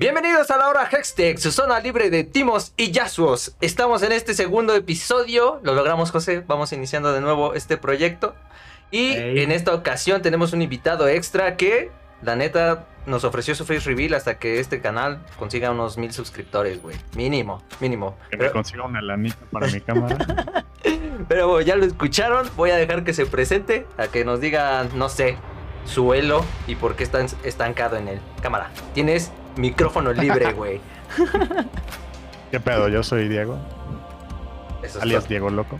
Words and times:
Bienvenidos 0.00 0.50
a 0.50 0.56
la 0.56 0.70
hora 0.70 0.88
Hextech, 0.90 1.36
su 1.36 1.52
zona 1.52 1.78
libre 1.78 2.08
de 2.08 2.24
timos 2.24 2.72
y 2.78 2.90
yasuos. 2.90 3.54
Estamos 3.60 4.02
en 4.02 4.12
este 4.12 4.32
segundo 4.32 4.74
episodio, 4.74 5.60
lo 5.62 5.74
logramos 5.74 6.10
José, 6.10 6.42
vamos 6.46 6.72
iniciando 6.72 7.12
de 7.12 7.20
nuevo 7.20 7.52
este 7.52 7.76
proyecto. 7.76 8.34
Y 8.90 9.12
en 9.12 9.52
esta 9.52 9.74
ocasión 9.74 10.22
tenemos 10.22 10.54
un 10.54 10.62
invitado 10.62 11.06
extra 11.06 11.58
que, 11.58 11.90
la 12.22 12.34
neta, 12.34 12.86
nos 13.04 13.24
ofreció 13.24 13.54
su 13.54 13.66
face 13.66 13.80
reveal 13.80 14.14
hasta 14.14 14.38
que 14.38 14.58
este 14.58 14.80
canal 14.80 15.20
consiga 15.38 15.70
unos 15.70 15.98
mil 15.98 16.14
suscriptores, 16.14 16.80
güey. 16.80 16.96
Mínimo, 17.14 17.62
mínimo. 17.78 18.16
Que 18.30 18.38
me 18.38 18.44
Pero, 18.44 18.52
consiga 18.54 18.84
una 18.84 19.02
lanita 19.02 19.36
para 19.52 19.66
mi 19.66 19.82
cámara. 19.82 20.64
pero 21.28 21.46
bueno, 21.46 21.60
ya 21.60 21.76
lo 21.76 21.84
escucharon, 21.84 22.48
voy 22.56 22.70
a 22.70 22.76
dejar 22.76 23.04
que 23.04 23.12
se 23.12 23.26
presente, 23.26 23.86
a 23.98 24.06
que 24.06 24.24
nos 24.24 24.40
diga, 24.40 24.82
no 24.94 25.10
sé, 25.10 25.36
su 25.84 26.14
elo 26.14 26.42
y 26.66 26.76
por 26.76 26.96
qué 26.96 27.04
está 27.04 27.20
estancado 27.44 27.98
en 27.98 28.08
él. 28.08 28.20
Cámara, 28.40 28.70
tienes 28.94 29.30
micrófono 29.56 30.12
libre, 30.12 30.52
güey. 30.54 30.80
¿Qué 32.50 32.60
pedo? 32.60 32.88
Yo 32.88 33.02
soy 33.02 33.28
Diego, 33.28 33.58
Eso 34.82 34.98
es 34.98 35.02
alias 35.02 35.22
todo. 35.24 35.28
Diego 35.28 35.50
Loco. 35.50 35.78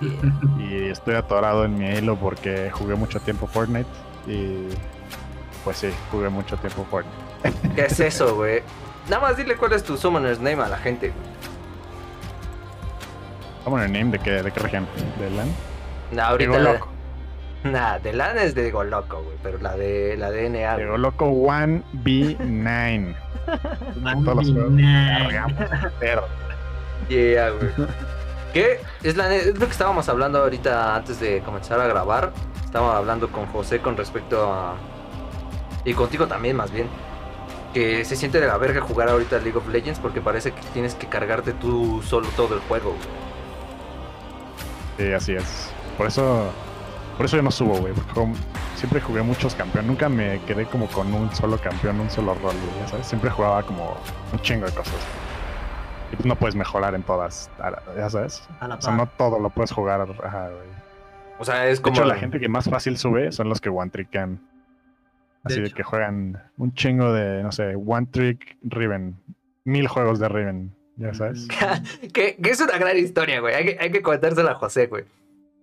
Yeah. 0.00 0.10
Y 0.58 0.88
estoy 0.90 1.14
atorado 1.14 1.64
en 1.64 1.78
mi 1.78 1.88
Halo 1.88 2.16
porque 2.16 2.70
jugué 2.70 2.94
mucho 2.94 3.20
tiempo 3.20 3.46
Fortnite. 3.46 3.88
Y 4.26 4.68
pues 5.64 5.78
sí, 5.78 5.90
jugué 6.10 6.28
mucho 6.28 6.56
tiempo 6.56 6.86
Fortnite. 6.90 7.74
¿Qué 7.74 7.86
es 7.86 8.00
eso, 8.00 8.34
güey? 8.36 8.62
Nada 9.08 9.22
más 9.22 9.36
dile 9.36 9.56
cuál 9.56 9.72
es 9.72 9.82
tu 9.82 9.96
summoner's 9.96 10.38
name 10.38 10.62
a 10.62 10.68
la 10.68 10.78
gente, 10.78 11.08
güey. 11.08 11.32
¿Cómo 13.64 13.78
el 13.78 13.92
name? 13.92 14.10
¿De 14.12 14.18
qué, 14.18 14.30
de 14.42 14.50
qué 14.50 14.60
región? 14.60 14.86
¿De 15.18 15.30
LAN? 15.30 15.48
Ahorita. 16.20 16.50
Diego 16.50 16.72
Loco. 16.72 16.88
Nah, 17.70 17.98
de 17.98 18.12
LAN 18.12 18.38
es 18.38 18.54
de 18.54 18.62
Diego 18.62 18.82
Loco, 18.84 19.22
güey. 19.22 19.36
Pero 19.42 19.58
la 19.58 19.76
de 19.76 20.16
la 20.16 20.30
de 20.30 20.48
NA. 20.50 20.72
güey. 20.74 20.84
Diego 20.84 20.98
Loco 20.98 21.26
1B9. 21.26 23.14
Todos 24.24 24.48
los 24.48 24.52
perro. 26.00 26.24
Yeah, 27.08 27.50
güey. 27.50 27.70
¿Qué? 28.52 28.80
Es, 29.02 29.16
la, 29.16 29.34
es 29.34 29.58
lo 29.58 29.66
que 29.66 29.72
estábamos 29.72 30.08
hablando 30.08 30.40
ahorita 30.40 30.96
antes 30.96 31.20
de 31.20 31.40
comenzar 31.40 31.80
a 31.80 31.86
grabar. 31.86 32.32
Estábamos 32.64 32.96
hablando 32.96 33.28
con 33.30 33.46
José 33.46 33.80
con 33.80 33.96
respecto 33.96 34.52
a. 34.52 34.74
Y 35.84 35.94
contigo 35.94 36.26
también, 36.26 36.56
más 36.56 36.70
bien. 36.70 36.88
Que 37.72 38.04
se 38.04 38.16
siente 38.16 38.40
de 38.40 38.46
la 38.46 38.58
verga 38.58 38.82
jugar 38.82 39.08
ahorita 39.08 39.38
League 39.38 39.56
of 39.56 39.66
Legends 39.68 39.98
porque 39.98 40.20
parece 40.20 40.52
que 40.52 40.60
tienes 40.74 40.94
que 40.94 41.06
cargarte 41.06 41.52
tú 41.52 42.02
solo 42.02 42.28
todo 42.36 42.54
el 42.54 42.60
juego, 42.60 42.90
güey. 42.90 43.08
Sí, 44.98 45.12
así 45.14 45.34
es. 45.34 45.72
Por 45.96 46.06
eso, 46.06 46.50
por 47.22 47.28
eso 47.28 47.36
yo 47.36 47.42
no 47.44 47.52
subo, 47.52 47.78
güey. 47.78 47.92
Siempre 48.74 49.00
jugué 49.00 49.22
muchos 49.22 49.54
campeones. 49.54 49.88
Nunca 49.88 50.08
me 50.08 50.40
quedé 50.40 50.66
como 50.66 50.88
con 50.88 51.14
un 51.14 51.32
solo 51.32 51.56
campeón, 51.56 52.00
un 52.00 52.10
solo 52.10 52.34
rol, 52.34 52.56
güey, 52.56 52.80
ya 52.80 52.88
¿sabes? 52.88 53.06
Siempre 53.06 53.30
jugaba 53.30 53.62
como 53.62 53.96
un 54.32 54.40
chingo 54.40 54.66
de 54.66 54.72
cosas. 54.72 54.96
Y 56.12 56.16
pues 56.16 56.26
no 56.26 56.34
puedes 56.34 56.56
mejorar 56.56 56.96
en 56.96 57.04
todas, 57.04 57.48
ya 57.96 58.10
sabes. 58.10 58.42
A 58.58 58.66
la 58.66 58.74
O 58.74 58.80
sea, 58.80 58.96
no 58.96 59.06
todo 59.06 59.38
lo 59.38 59.50
puedes 59.50 59.70
jugar. 59.70 60.00
Ajá, 60.00 60.48
güey. 60.48 60.66
O 61.38 61.44
sea, 61.44 61.68
es 61.68 61.78
De 61.78 61.82
como. 61.84 61.94
hecho, 61.94 62.04
la 62.06 62.16
gente 62.16 62.40
que 62.40 62.48
más 62.48 62.68
fácil 62.68 62.98
sube 62.98 63.30
son 63.30 63.48
los 63.48 63.60
que 63.60 63.68
one 63.68 63.92
trickan. 63.92 64.40
Así 65.44 65.60
de, 65.60 65.70
que 65.70 65.84
juegan 65.84 66.42
un 66.56 66.74
chingo 66.74 67.12
de, 67.12 67.44
no 67.44 67.52
sé, 67.52 67.76
one 67.76 68.08
trick 68.10 68.56
Riven. 68.64 69.14
Mil 69.62 69.86
juegos 69.86 70.18
de 70.18 70.28
Riven, 70.28 70.74
ya 70.96 71.14
sabes. 71.14 71.46
que, 72.12 72.34
que 72.34 72.50
es 72.50 72.60
una 72.60 72.78
gran 72.78 72.98
historia, 72.98 73.38
güey. 73.38 73.54
Hay 73.54 73.64
que, 73.64 73.76
hay 73.78 73.92
que 73.92 74.02
contársela 74.02 74.50
a 74.50 74.54
José, 74.56 74.88
güey. 74.88 75.04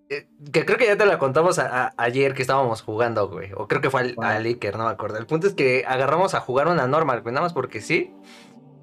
Eh, 0.10 0.28
Que 0.52 0.66
creo 0.66 0.78
que 0.78 0.88
ya 0.88 0.98
te 0.98 1.06
la 1.06 1.20
contamos 1.20 1.60
a- 1.60 1.86
a- 1.88 1.94
ayer 1.98 2.34
que 2.34 2.42
estábamos 2.42 2.82
jugando, 2.82 3.30
güey. 3.30 3.52
O 3.56 3.68
creo 3.68 3.82
que 3.82 3.90
fue 3.90 4.16
al, 4.22 4.46
Iker, 4.46 4.78
no 4.78 4.86
me 4.86 4.90
acuerdo. 4.92 5.18
El 5.18 5.26
punto 5.28 5.48
es 5.48 5.54
que 5.54 5.86
agarramos 5.88 6.34
a 6.34 6.40
jugar 6.40 6.68
una 6.68 6.88
normal, 6.88 7.22
güey. 7.22 7.34
Nada 7.34 7.46
más 7.46 7.54
porque 7.54 7.80
sí. 7.82 8.14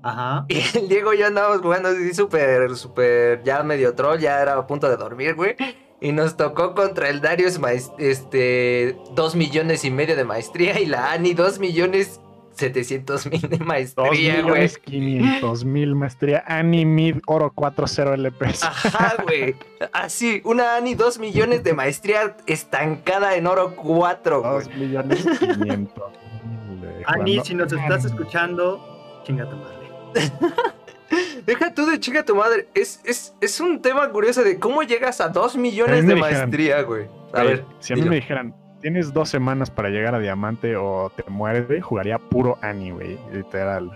Ajá. 0.03 0.47
Y 0.49 0.61
el 0.79 0.89
Diego 0.89 1.13
y 1.15 1.19
yo 1.19 1.27
andábamos 1.27 1.61
jugando 1.63 1.89
así 1.89 2.15
súper, 2.15 2.77
súper, 2.77 3.43
ya 3.43 3.63
medio 3.65 3.95
troll, 3.95 4.19
ya 4.21 4.41
era 4.41 4.55
a 4.55 4.67
punto 4.67 4.89
de 4.89 4.97
dormir, 4.97 5.35
güey. 5.35 5.57
Y 6.01 6.13
nos 6.13 6.37
tocó 6.37 6.75
contra 6.75 7.09
el 7.09 7.21
Darius, 7.23 7.59
este, 7.99 8.97
dos 9.15 9.35
millones 9.35 9.85
y 9.85 9.91
medio 9.91 10.15
de 10.15 10.25
maestría 10.25 10.79
y 10.79 10.87
la 10.87 11.11
Ani, 11.13 11.33
dos 11.35 11.59
millones 11.59 12.21
setecientos 12.57 13.27
mil 13.31 13.41
de 13.43 13.59
maestría, 13.59 14.07
güey. 14.11 14.43
millones 14.43 14.79
quinientos 14.79 15.65
mil 15.65 15.95
maestría. 15.95 16.43
Ani 16.47 16.85
Mid 16.85 17.17
Oro 17.27 17.53
40 17.53 18.15
LPS. 18.17 18.63
Ajá, 18.65 19.15
güey. 19.23 19.55
Así, 19.93 20.41
una 20.45 20.77
Ani, 20.77 20.95
dos 20.95 21.19
millones 21.19 21.63
de 21.63 21.73
maestría 21.75 22.37
estancada 22.47 23.37
en 23.37 23.47
oro 23.47 23.75
4, 23.77 24.41
güey. 24.43 24.53
Dos 24.53 24.75
millones 24.77 25.27
quinientos. 25.39 26.13
mil, 26.45 26.85
eh, 26.85 27.03
Ani, 27.07 27.33
jugando- 27.33 27.45
si 27.45 27.55
nos 27.55 27.73
estás 27.73 28.05
escuchando, 28.05 29.21
chinga 29.25 29.49
tu 29.49 29.57
madre. 29.57 29.77
Deja 31.47 31.73
tú 31.73 31.87
de 31.87 32.01
chica 32.01 32.25
tu 32.25 32.35
madre. 32.35 32.69
Es, 32.75 33.01
es, 33.05 33.35
es 33.41 33.61
un 33.61 33.81
tema 33.81 34.09
curioso 34.11 34.43
de 34.43 34.59
cómo 34.59 34.83
llegas 34.83 35.21
a 35.21 35.29
dos 35.29 35.57
millones 35.57 36.03
me 36.05 36.09
de 36.09 36.15
dijeron, 36.17 36.39
maestría, 36.41 36.83
güey. 36.83 37.07
A 37.33 37.43
ver, 37.45 37.65
si 37.79 37.93
a 37.93 37.97
mí 37.97 38.03
dilo. 38.03 38.11
me 38.11 38.17
dijeran, 38.17 38.55
tienes 38.81 39.13
dos 39.13 39.29
semanas 39.29 39.71
para 39.71 39.89
llegar 39.89 40.15
a 40.15 40.19
diamante 40.19 40.77
o 40.77 41.11
te 41.15 41.25
mueres, 41.29 41.67
güey, 41.67 41.81
jugaría 41.81 42.19
puro 42.19 42.59
Ani, 42.63 42.91
güey, 42.91 43.19
literal. 43.33 43.91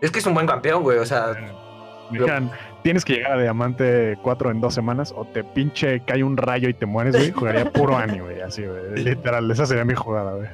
Es 0.00 0.10
que 0.10 0.18
es 0.18 0.26
un 0.26 0.34
buen 0.34 0.46
campeón, 0.46 0.82
güey. 0.82 0.98
O 0.98 1.06
sea, 1.06 1.34
Me 2.10 2.18
dijeran, 2.18 2.50
tienes 2.82 3.04
que 3.04 3.14
llegar 3.14 3.32
a 3.32 3.42
diamante 3.42 4.16
4 4.22 4.50
en 4.50 4.60
dos 4.60 4.74
semanas 4.74 5.12
o 5.16 5.24
te 5.24 5.42
pinche 5.44 6.00
cae 6.04 6.22
un 6.22 6.36
rayo 6.36 6.68
y 6.68 6.74
te 6.74 6.86
mueres, 6.86 7.16
güey, 7.16 7.32
jugaría 7.32 7.70
puro 7.70 7.96
Ani, 7.96 8.20
güey, 8.20 8.40
así, 8.40 8.64
güey. 8.64 9.02
Literal, 9.02 9.50
esa 9.50 9.66
sería 9.66 9.84
mi 9.84 9.94
jugada, 9.94 10.34
güey. 10.34 10.48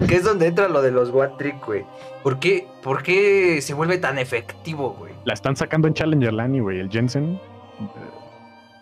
que 0.08 0.16
es 0.16 0.24
donde 0.24 0.46
entra 0.46 0.68
lo 0.68 0.82
de 0.82 0.90
los 0.90 1.10
What 1.10 1.36
Trick, 1.38 1.64
güey. 1.64 1.84
¿Por 2.22 2.38
qué, 2.38 2.66
¿Por 2.82 3.02
qué 3.02 3.60
se 3.62 3.74
vuelve 3.74 3.98
tan 3.98 4.18
efectivo, 4.18 4.94
güey? 4.98 5.12
La 5.24 5.34
están 5.34 5.56
sacando 5.56 5.88
en 5.88 5.94
Challenger 5.94 6.32
Lani, 6.32 6.60
güey, 6.60 6.80
el 6.80 6.90
Jensen. 6.90 7.38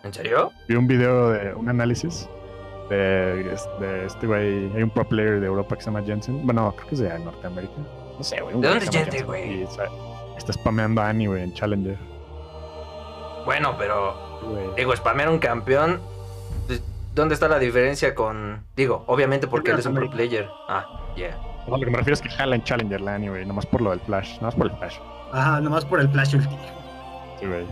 ¿En 0.03 0.13
serio? 0.13 0.51
Vi 0.67 0.75
un 0.75 0.87
video 0.87 1.31
de 1.31 1.53
un 1.53 1.67
análisis 1.69 2.29
de, 2.89 3.55
de 3.79 4.05
este 4.05 4.27
güey. 4.27 4.71
Hay 4.75 4.83
un 4.83 4.89
pro 4.89 5.07
player 5.07 5.39
de 5.39 5.47
Europa 5.47 5.75
que 5.75 5.81
se 5.81 5.91
llama 5.91 6.03
Jensen. 6.03 6.45
Bueno, 6.45 6.73
creo 6.75 6.87
que 6.87 6.95
es 6.95 7.01
de 7.01 7.19
Norteamérica. 7.19 7.73
No 8.17 8.23
sé, 8.23 8.41
güey. 8.41 8.59
¿De 8.59 8.67
dónde 8.67 8.85
es 8.85 8.91
Jensen, 8.91 9.25
güey? 9.25 9.63
Está, 9.63 10.53
spameando 10.53 11.01
a 11.01 11.09
Annie, 11.09 11.27
güey, 11.27 11.43
en 11.43 11.53
Challenger. 11.53 11.97
Bueno, 13.45 13.75
pero. 13.77 14.73
Digo, 14.75 14.95
spamear 14.95 15.29
un 15.29 15.39
campeón. 15.39 15.99
pues, 16.67 16.81
¿Dónde 17.13 17.33
está 17.33 17.47
la 17.47 17.59
diferencia 17.59 18.15
con.? 18.15 18.63
Digo, 18.75 19.03
obviamente 19.07 19.47
porque 19.47 19.71
él 19.71 19.79
es 19.79 19.85
un 19.85 19.95
pro 19.95 20.09
player. 20.09 20.47
Ah, 20.67 20.85
yeah. 21.15 21.37
No, 21.67 21.77
lo 21.77 21.85
que 21.85 21.91
me 21.91 21.97
refiero 21.97 22.13
es 22.13 22.21
que 22.21 22.29
jala 22.29 22.55
en 22.55 22.63
Challenger 22.63 23.01
Lani, 23.01 23.27
güey. 23.29 23.45
Nomás 23.45 23.65
por 23.65 23.81
lo 23.81 23.89
del 23.91 23.99
flash. 23.99 24.37
Nomás 24.39 24.55
por 24.55 24.67
el 24.67 24.77
flash. 24.77 24.97
Ajá, 25.31 25.59
nomás 25.61 25.85
por 25.85 25.99
el 25.99 26.09
Flash 26.09 26.35
Ulti. 26.35 26.57
Sí, 27.39 27.45
güey. 27.45 27.65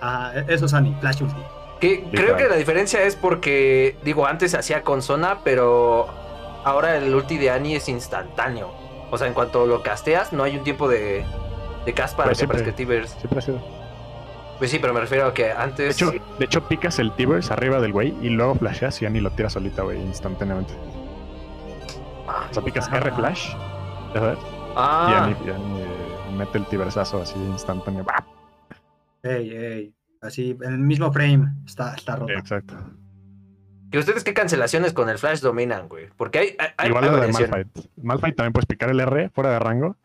Ajá, 0.00 0.40
eso 0.48 0.66
es 0.66 0.74
Ani, 0.74 0.94
Flash 1.00 1.22
Ulti. 1.22 1.40
Que 1.80 2.04
creo 2.10 2.36
que 2.36 2.48
la 2.48 2.56
diferencia 2.56 3.02
es 3.02 3.14
porque, 3.16 3.96
digo, 4.04 4.26
antes 4.26 4.50
se 4.50 4.58
hacía 4.58 4.82
con 4.82 5.00
zona, 5.02 5.38
pero 5.44 6.08
ahora 6.64 6.96
el 6.96 7.14
ulti 7.14 7.38
de 7.38 7.50
Annie 7.50 7.76
es 7.76 7.88
instantáneo. 7.88 8.70
O 9.10 9.16
sea, 9.18 9.26
en 9.28 9.34
cuanto 9.34 9.64
lo 9.66 9.82
casteas, 9.82 10.32
no 10.32 10.42
hay 10.42 10.56
un 10.56 10.64
tiempo 10.64 10.88
de, 10.88 11.24
de 11.86 11.94
cast 11.94 12.16
para 12.16 12.26
Pero 12.26 12.32
que 12.32 12.38
siempre- 12.38 12.56
aparezca 12.58 12.76
Tibers. 12.76 13.10
Siempre 13.12 13.38
ha 13.38 13.42
sido. 13.42 13.60
Pues 14.58 14.72
sí, 14.72 14.80
pero 14.80 14.92
me 14.92 14.98
refiero 15.00 15.26
a 15.26 15.32
que 15.34 15.44
De 15.44 15.52
antes. 15.52 15.94
hecho, 15.94 16.10
de 16.10 16.44
hecho 16.44 16.66
picas 16.66 16.98
el 16.98 17.12
Tibers 17.12 17.52
arriba 17.52 17.80
del 17.80 17.92
güey 17.92 18.12
y 18.20 18.28
luego 18.28 18.56
flasheas 18.56 19.00
y 19.00 19.06
Annie 19.06 19.20
lo 19.20 19.30
tira 19.30 19.48
solita, 19.48 19.82
güey, 19.82 20.00
instantáneamente. 20.00 20.74
O 22.50 22.52
sea, 22.54 22.62
picas. 22.62 22.90
R 22.92 23.12
flash. 23.12 23.50
¿Ya 24.14 24.20
sabes? 24.20 24.38
Y 24.38 24.74
ah, 24.76 25.24
Annie, 25.24 25.36
y 25.46 25.50
Annie, 25.50 25.82
eh, 25.82 25.86
mete 26.36 26.58
el 26.58 26.66
Tibersazo 26.66 27.22
así 27.22 27.38
instantáneo. 27.38 28.04
¡Bah! 28.04 28.24
Ey, 29.22 29.50
ey. 29.56 29.94
Así, 30.20 30.56
en 30.62 30.72
el 30.72 30.78
mismo 30.78 31.12
frame. 31.12 31.52
Está, 31.66 31.94
está 31.94 32.16
roto. 32.16 32.32
Exacto. 32.32 32.74
¿y 33.90 33.96
ustedes 33.98 34.22
qué 34.22 34.34
cancelaciones 34.34 34.92
con 34.92 35.08
el 35.08 35.16
Flash 35.18 35.40
dominan, 35.40 35.88
güey? 35.88 36.08
Porque 36.16 36.38
hay. 36.40 36.56
hay- 36.76 36.88
Igual 36.88 37.04
hay 37.04 37.10
lo 37.10 37.16
de. 37.20 37.32
Malphite. 37.32 37.90
Malphite 38.02 38.32
también 38.32 38.52
puedes 38.52 38.66
picar 38.66 38.90
el 38.90 39.00
R 39.00 39.30
fuera 39.30 39.50
de 39.52 39.58
rango. 39.58 39.96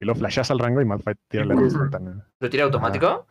Y 0.00 0.06
lo 0.06 0.14
flasheas 0.14 0.50
al 0.50 0.58
rango 0.58 0.80
y 0.80 0.84
Malphite 0.84 1.20
tira 1.28 1.44
el 1.44 1.50
R 1.52 1.60
instantáneo. 1.62 2.22
¿Lo 2.40 2.50
tira 2.50 2.64
automático? 2.64 3.26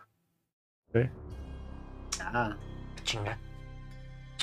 Ah. 2.22 2.56
Chinga. 3.04 3.38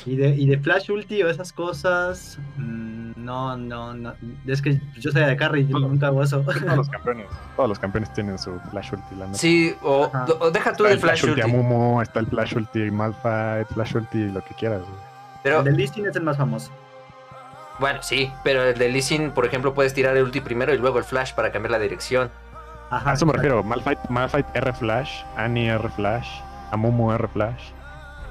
Y 0.05 0.15
de, 0.15 0.29
y 0.29 0.47
de 0.47 0.57
Flash 0.57 0.89
Ulti 0.91 1.21
o 1.23 1.29
esas 1.29 1.53
cosas. 1.53 2.39
mm, 2.57 3.11
no, 3.17 3.55
no, 3.55 3.93
no. 3.93 4.13
Es 4.47 4.61
que 4.61 4.81
yo 4.99 5.11
soy 5.11 5.23
de 5.23 5.35
carry, 5.37 5.65
yo 5.67 5.77
Todo. 5.77 5.87
nunca 5.89 6.07
hago 6.07 6.23
eso. 6.23 6.41
Todos 6.41 6.61
los 6.61 6.89
campeones. 6.95 7.27
Todos 7.55 7.69
los 7.69 7.79
campeones 7.79 8.11
tienen 8.13 8.37
su 8.39 8.59
flash 8.71 8.93
ulti. 8.93 9.15
La. 9.15 9.33
Sí, 9.33 9.75
o, 9.83 10.09
deja 10.51 10.73
tú 10.73 10.85
Está 10.85 10.93
el 10.93 10.99
Flash 10.99 11.25
ulti. 11.25 11.41
Amumu, 11.41 12.01
está 12.01 12.19
el 12.19 12.27
flash 12.27 12.55
ulti 12.55 12.89
Malphite, 12.89 13.65
flash 13.73 13.95
ulti, 13.95 14.29
lo 14.29 14.43
que 14.43 14.53
quieras. 14.55 14.81
güey. 14.81 14.93
Pero, 15.43 15.59
El 15.59 15.65
de 15.65 15.71
Listing 15.73 16.05
es 16.07 16.15
el 16.15 16.23
más 16.23 16.37
famoso. 16.37 16.71
bueno, 17.79 17.99
sí, 18.01 18.31
pero 18.43 18.63
el 18.63 18.77
de 18.77 19.01
Sin, 19.01 19.31
por 19.31 19.45
ejemplo, 19.45 19.73
puedes 19.73 19.93
tirar 19.93 20.15
el 20.17 20.23
ulti 20.23 20.39
primero 20.41 20.73
y 20.73 20.77
luego 20.77 20.97
el 20.99 21.03
Flash 21.03 21.33
para 21.33 21.51
cambiar 21.51 21.71
la 21.71 21.79
dirección. 21.79 22.29
Ajá. 22.89 23.11
A 23.11 23.13
eso 23.13 23.25
me 23.25 23.33
refiero. 23.33 23.63
Malphite, 23.63 24.01
Malphite 24.09 24.49
R 24.53 24.73
flash, 24.73 25.23
Annie 25.37 25.67
R 25.69 25.89
flash, 25.95 26.27
Amumu 26.71 27.11
R 27.11 27.27
flash, 27.29 27.69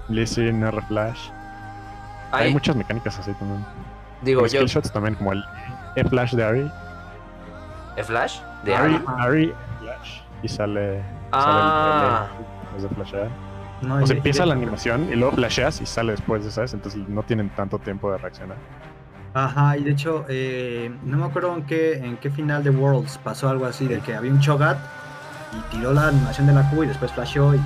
Listen 0.08 0.62
R 0.62 0.82
flash. 0.82 1.30
Hay 2.32 2.52
muchas 2.52 2.76
mecánicas 2.76 3.18
así 3.18 3.32
también. 3.34 3.64
digo 4.22 4.42
Los 4.42 4.52
yo, 4.52 4.64
shots 4.66 4.92
también, 4.92 5.14
como 5.14 5.32
el 5.32 5.44
E 5.96 6.04
flash 6.04 6.34
de 6.34 6.44
Ari. 6.44 6.70
¿El 7.96 8.04
Flash? 8.04 8.38
De 8.64 8.74
Ari, 8.74 8.94
Ari. 8.94 9.04
Ari, 9.18 9.54
Flash, 9.80 10.20
y 10.42 10.48
sale, 10.48 11.02
Ah. 11.32 12.28
sale 12.28 12.78
el, 12.78 12.82
el, 12.84 12.88
de 12.88 12.94
flashear. 12.94 13.28
No, 13.82 13.94
O 13.96 14.06
sea, 14.06 14.16
empieza 14.16 14.46
la 14.46 14.54
animación 14.54 15.08
y 15.12 15.16
luego 15.16 15.32
flasheas 15.34 15.80
y 15.80 15.86
sale 15.86 16.12
después, 16.12 16.44
¿sabes? 16.52 16.72
Entonces 16.74 17.00
no 17.08 17.22
tienen 17.24 17.48
tanto 17.50 17.78
tiempo 17.78 18.10
de 18.12 18.18
reaccionar. 18.18 18.56
Ajá, 19.34 19.76
y 19.76 19.84
de 19.84 19.90
hecho, 19.92 20.24
eh, 20.28 20.92
no 21.04 21.16
me 21.18 21.24
acuerdo 21.26 21.54
en 21.54 21.62
qué, 21.64 21.94
en 21.98 22.16
qué 22.18 22.30
final 22.30 22.62
de 22.64 22.70
Worlds 22.70 23.18
pasó 23.18 23.48
algo 23.48 23.64
así, 23.66 23.86
de 23.86 24.00
que 24.00 24.14
había 24.14 24.30
un 24.32 24.40
Chogat 24.40 24.78
y 25.52 25.76
tiró 25.76 25.92
la 25.92 26.08
animación 26.08 26.46
de 26.46 26.52
la 26.52 26.68
Q 26.70 26.84
y 26.84 26.86
después 26.88 27.10
flasheó 27.12 27.54
y 27.54 27.60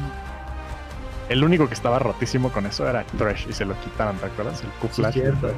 El 1.29 1.43
único 1.43 1.69
que 1.69 1.75
estaba 1.75 1.99
rotísimo 1.99 2.51
con 2.53 2.67
eso 2.67 2.89
era 2.89 3.05
Thresh 3.19 3.47
y 3.49 3.53
se 3.53 3.65
lo 3.65 3.79
quitaron, 3.81 4.17
¿te 4.19 4.27
acuerdas? 4.27 4.63
El 4.63 4.69
Q 4.81 4.89
Sí, 4.91 5.01
Flash. 5.03 5.15
de 5.15 5.21
cierto. 5.23 5.47
Thresh. 5.49 5.57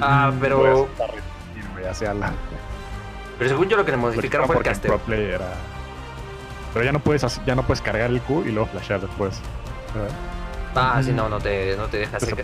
Ah, 0.00 0.28
Ujú. 0.30 0.38
pero- 0.40 0.88
Pues, 1.74 1.86
hacia 1.86 2.14
la... 2.14 2.32
Pero 3.38 3.50
según 3.50 3.68
yo 3.68 3.76
lo 3.76 3.84
que 3.84 3.92
le 3.92 3.96
modificaron 3.96 4.46
fue 4.46 4.56
el 4.56 5.12
era... 5.20 5.46
Pero 6.74 6.84
ya 6.84 6.92
no 6.92 6.98
puedes 7.00 7.24
hacer- 7.24 7.44
ya 7.44 7.54
no 7.54 7.62
puedes 7.64 7.80
cargar 7.80 8.10
el 8.10 8.20
Q 8.20 8.44
y 8.46 8.50
luego 8.52 8.68
flashear 8.68 9.00
después. 9.00 9.40
¿verdad? 9.94 10.10
Ah, 10.74 11.00
sí, 11.02 11.12
no, 11.12 11.28
no 11.28 11.38
te, 11.38 11.76
no 11.76 11.86
te 11.86 11.96
deja. 11.98 12.20
Se, 12.20 12.36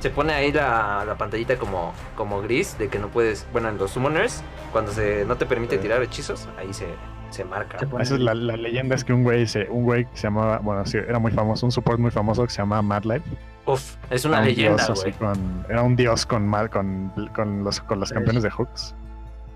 se 0.00 0.10
pone 0.10 0.32
ahí 0.32 0.52
la, 0.52 1.04
la 1.04 1.16
pantallita 1.16 1.58
como, 1.58 1.92
como 2.14 2.40
gris 2.40 2.78
de 2.78 2.88
que 2.88 2.98
no 2.98 3.08
puedes. 3.08 3.46
Bueno, 3.52 3.68
en 3.68 3.76
los 3.76 3.90
summoners, 3.90 4.42
cuando 4.72 4.92
se 4.92 5.24
no 5.26 5.36
te 5.36 5.46
permite 5.46 5.76
Sí. 5.76 5.82
tirar 5.82 6.00
hechizos, 6.02 6.48
ahí 6.58 6.72
se, 6.72 6.86
se 7.30 7.44
marca. 7.44 7.78
Se 7.78 7.84
Esa 8.00 8.14
es 8.14 8.20
la, 8.20 8.34
la 8.34 8.56
leyenda 8.56 8.94
es 8.94 9.04
que 9.04 9.12
un 9.12 9.22
güey 9.24 9.46
se, 9.46 9.68
un 9.68 9.84
güey 9.84 10.04
que 10.06 10.16
se 10.16 10.24
llamaba, 10.24 10.58
bueno, 10.58 10.84
sí, 10.86 10.98
era 10.98 11.18
muy 11.18 11.32
famoso, 11.32 11.66
un 11.66 11.72
support 11.72 11.98
muy 11.98 12.10
famoso 12.10 12.44
que 12.44 12.50
se 12.50 12.58
llamaba 12.58 12.82
Mad 12.82 13.04
Life. 13.04 13.24
Uf, 13.66 13.96
es 14.10 14.24
una 14.24 14.36
Era 14.36 14.42
un 14.42 14.48
leyenda, 14.48 14.84
dios 14.86 14.90
así 14.90 15.10
güey. 15.10 15.12
con- 15.14 15.66
era 15.68 15.82
un 15.82 15.96
dios 15.96 16.24
con, 16.26 16.46
Mad- 16.48 16.70
con, 16.70 17.12
con 17.34 17.64
los, 17.64 17.80
con 17.80 18.00
los 18.00 18.12
campeones 18.12 18.42
de 18.42 18.50
hooks. 18.50 18.94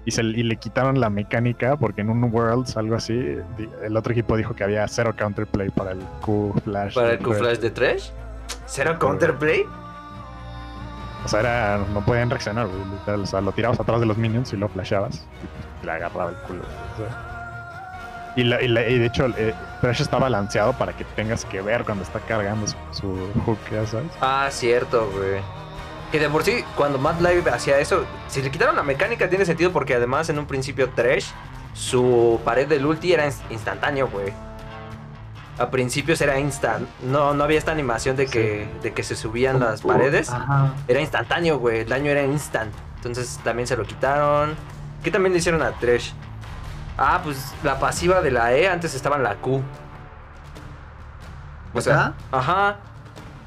Y, 0.07 0.13
se, 0.13 0.23
y 0.23 0.43
le 0.43 0.57
quitaron 0.57 0.99
la 0.99 1.11
mecánica 1.11 1.77
porque 1.77 2.01
en 2.01 2.09
un 2.11 2.25
Worlds, 2.25 2.77
algo 2.77 2.97
así, 2.97 3.37
el 3.83 3.97
otro 3.97 4.13
equipo 4.13 4.37
dijo 4.37 4.55
que 4.55 4.65
había 4.65 4.89
cero 4.89 5.15
counterplay 5.17 5.69
para 5.69 5.93
el 5.93 6.01
Q 6.23 6.55
Flash. 6.65 6.95
Para 6.95 7.13
el 7.13 7.19
de 7.19 7.25
Q-Flash 7.25 7.59
de 7.59 7.71
Trash. 7.71 8.11
¿Cero 8.67 8.97
counterplay? 8.99 9.65
O 11.23 11.29
sea, 11.29 11.41
era, 11.41 11.79
no 11.93 12.01
podían 12.05 12.31
reaccionar, 12.31 12.67
güey, 12.67 13.21
O 13.21 13.27
sea, 13.27 13.43
lo 13.43 13.53
tirabas 13.53 13.79
atrás 13.79 14.01
de 14.01 14.07
los 14.07 14.17
minions 14.17 14.53
y 14.55 14.57
lo 14.57 14.69
flasheabas. 14.71 15.27
Y 15.83 15.87
le 15.87 15.93
agarraba 15.93 16.31
el 16.31 16.37
culo. 16.47 16.63
o 16.63 16.97
sea. 16.97 17.27
Y, 18.37 18.45
la- 18.45 18.63
y 18.63 18.69
la- 18.69 18.87
y 18.89 18.99
de 18.99 19.07
hecho, 19.07 19.27
eh, 19.37 19.55
Thresh 19.81 20.03
está 20.03 20.19
balanceado 20.19 20.73
para 20.75 20.93
que 20.97 21.05
tengas 21.05 21.45
que 21.45 21.61
ver 21.63 21.85
cuando 21.85 22.05
está 22.05 22.21
cargando 22.21 22.67
su, 22.67 22.77
su 22.93 23.31
hook, 23.45 23.59
ya 23.73 23.87
sabes. 23.87 24.11
Ah, 24.21 24.49
cierto, 24.51 25.11
güey. 25.11 25.41
Que 26.13 26.19
de 26.19 26.29
por 26.29 26.43
sí, 26.45 26.65
cuando 26.77 26.99
Mad 26.99 27.21
Live 27.21 27.49
hacía 27.51 27.79
eso, 27.79 28.05
si 28.29 28.43
le 28.43 28.51
quitaron 28.51 28.75
la 28.77 28.83
mecánica 28.83 29.29
tiene 29.29 29.45
sentido 29.45 29.71
porque 29.73 29.95
además 29.95 30.29
en 30.29 30.39
un 30.39 30.47
principio 30.47 30.91
Trash, 30.91 31.27
su 31.73 32.41
pared 32.45 32.67
del 32.69 32.85
ulti 32.87 33.13
era 33.13 33.27
ins- 33.27 33.41
instantáneo, 33.51 34.09
güey. 34.09 34.33
A 35.59 35.71
principios 35.71 36.21
era 36.21 36.39
instant. 36.41 36.89
No, 37.03 37.35
no 37.35 37.45
había 37.45 37.59
esta 37.59 37.71
animación 37.73 38.17
de 38.17 38.27
que, 38.27 38.67
de 38.83 38.93
que 38.93 39.03
se 39.03 39.15
subían 39.15 39.61
las 39.61 39.83
paredes. 39.83 40.31
Ajá. 40.31 40.73
Era 40.89 41.01
instantáneo, 41.01 41.59
güey. 41.59 41.81
El 41.81 41.89
daño 41.89 42.11
era 42.11 42.23
instant. 42.23 42.73
Entonces 42.97 43.39
también 43.45 43.67
se 43.67 43.77
lo 43.77 43.85
quitaron. 43.85 44.55
¿Qué 45.05 45.11
también 45.11 45.33
le 45.33 45.39
hicieron 45.39 45.63
a 45.63 45.73
Trash? 45.73 46.13
Ah, 47.03 47.21
pues 47.25 47.55
la 47.65 47.79
pasiva 47.81 48.21
de 48.21 48.31
la 48.31 48.53
E 48.53 48.69
antes 48.69 48.95
estaba 48.95 49.17
en 49.17 49.23
la 49.23 49.35
Q. 49.37 49.63
O 51.73 51.81
sea, 51.81 52.13
ajá. 52.31 52.77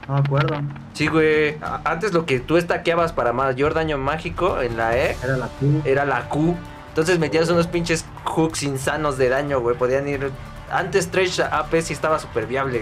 No 0.07 0.15
me 0.15 0.19
acuerdo. 0.21 0.59
Sí, 0.93 1.07
güey. 1.07 1.57
Antes 1.85 2.13
lo 2.13 2.25
que 2.25 2.39
tú 2.39 2.57
estaqueabas 2.57 3.13
para 3.13 3.31
mayor 3.31 3.73
daño 3.73 3.97
mágico 3.97 4.59
en 4.61 4.75
la 4.75 4.97
E 4.97 5.15
Era 5.23 5.37
la 5.37 5.47
Q. 5.47 5.81
era 5.85 6.05
la 6.05 6.29
Q. 6.29 6.55
Entonces 6.89 7.19
metías 7.19 7.49
unos 7.49 7.67
pinches 7.67 8.05
hooks 8.25 8.63
insanos 8.63 9.17
de 9.17 9.29
daño, 9.29 9.59
güey. 9.59 9.77
Podían 9.77 10.07
ir. 10.07 10.31
Antes 10.71 11.11
Trash 11.11 11.39
AP 11.41 11.81
sí 11.81 11.93
estaba 11.93 12.17
súper 12.19 12.47
viable. 12.47 12.81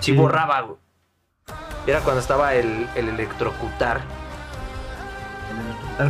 Sí, 0.00 0.12
Sí. 0.12 0.18
borraba, 0.18 0.60
güey. 0.62 0.76
Era 1.86 2.00
cuando 2.00 2.20
estaba 2.20 2.54
el, 2.54 2.88
el 2.96 3.08
electrocutar. 3.10 4.00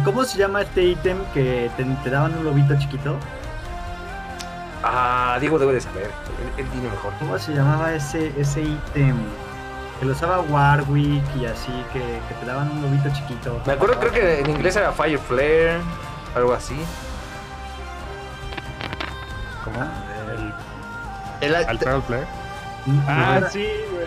¿Cómo 0.05 0.25
se 0.25 0.39
llama 0.39 0.63
este 0.63 0.85
ítem 0.85 1.19
que 1.35 1.71
te, 1.77 1.85
te 1.85 2.11
daban 2.11 2.37
un 2.39 2.45
lobito 2.45 2.79
chiquito? 2.79 3.17
Ah, 4.83 5.37
Diego 5.41 5.59
debe 5.59 5.75
de 5.75 5.81
saber. 5.81 6.11
Él, 6.57 6.65
él 6.65 6.71
tiene 6.71 6.89
mejor. 6.89 7.13
¿Cómo 7.19 7.39
se 7.39 7.53
llamaba 7.53 7.93
ese 7.95 8.33
ese 8.41 8.63
ítem? 8.63 9.17
Que 9.99 10.07
lo 10.07 10.13
usaba 10.13 10.41
Warwick 10.41 11.23
y 11.39 11.45
así, 11.45 11.73
que, 11.93 11.99
que 12.01 12.35
te 12.41 12.47
daban 12.47 12.71
un 12.71 12.81
lobito 12.83 13.11
chiquito. 13.15 13.61
Me 13.67 13.75
acuerdo, 13.75 13.99
creo 14.01 14.13
que 14.13 14.41
en 14.41 14.49
inglés 14.51 14.77
era 14.77 14.93
Fire 14.93 15.19
Flare. 15.19 15.79
Algo 16.35 16.55
así. 16.55 16.77
¿Cómo? 19.65 19.87
El- 21.41 21.55
¿Al 21.55 21.79
Feral 21.79 22.03
Flare? 22.03 22.27
No, 22.87 23.03
Ah, 23.09 23.35
era- 23.39 23.51
sí, 23.51 23.67
güey. 23.93 24.07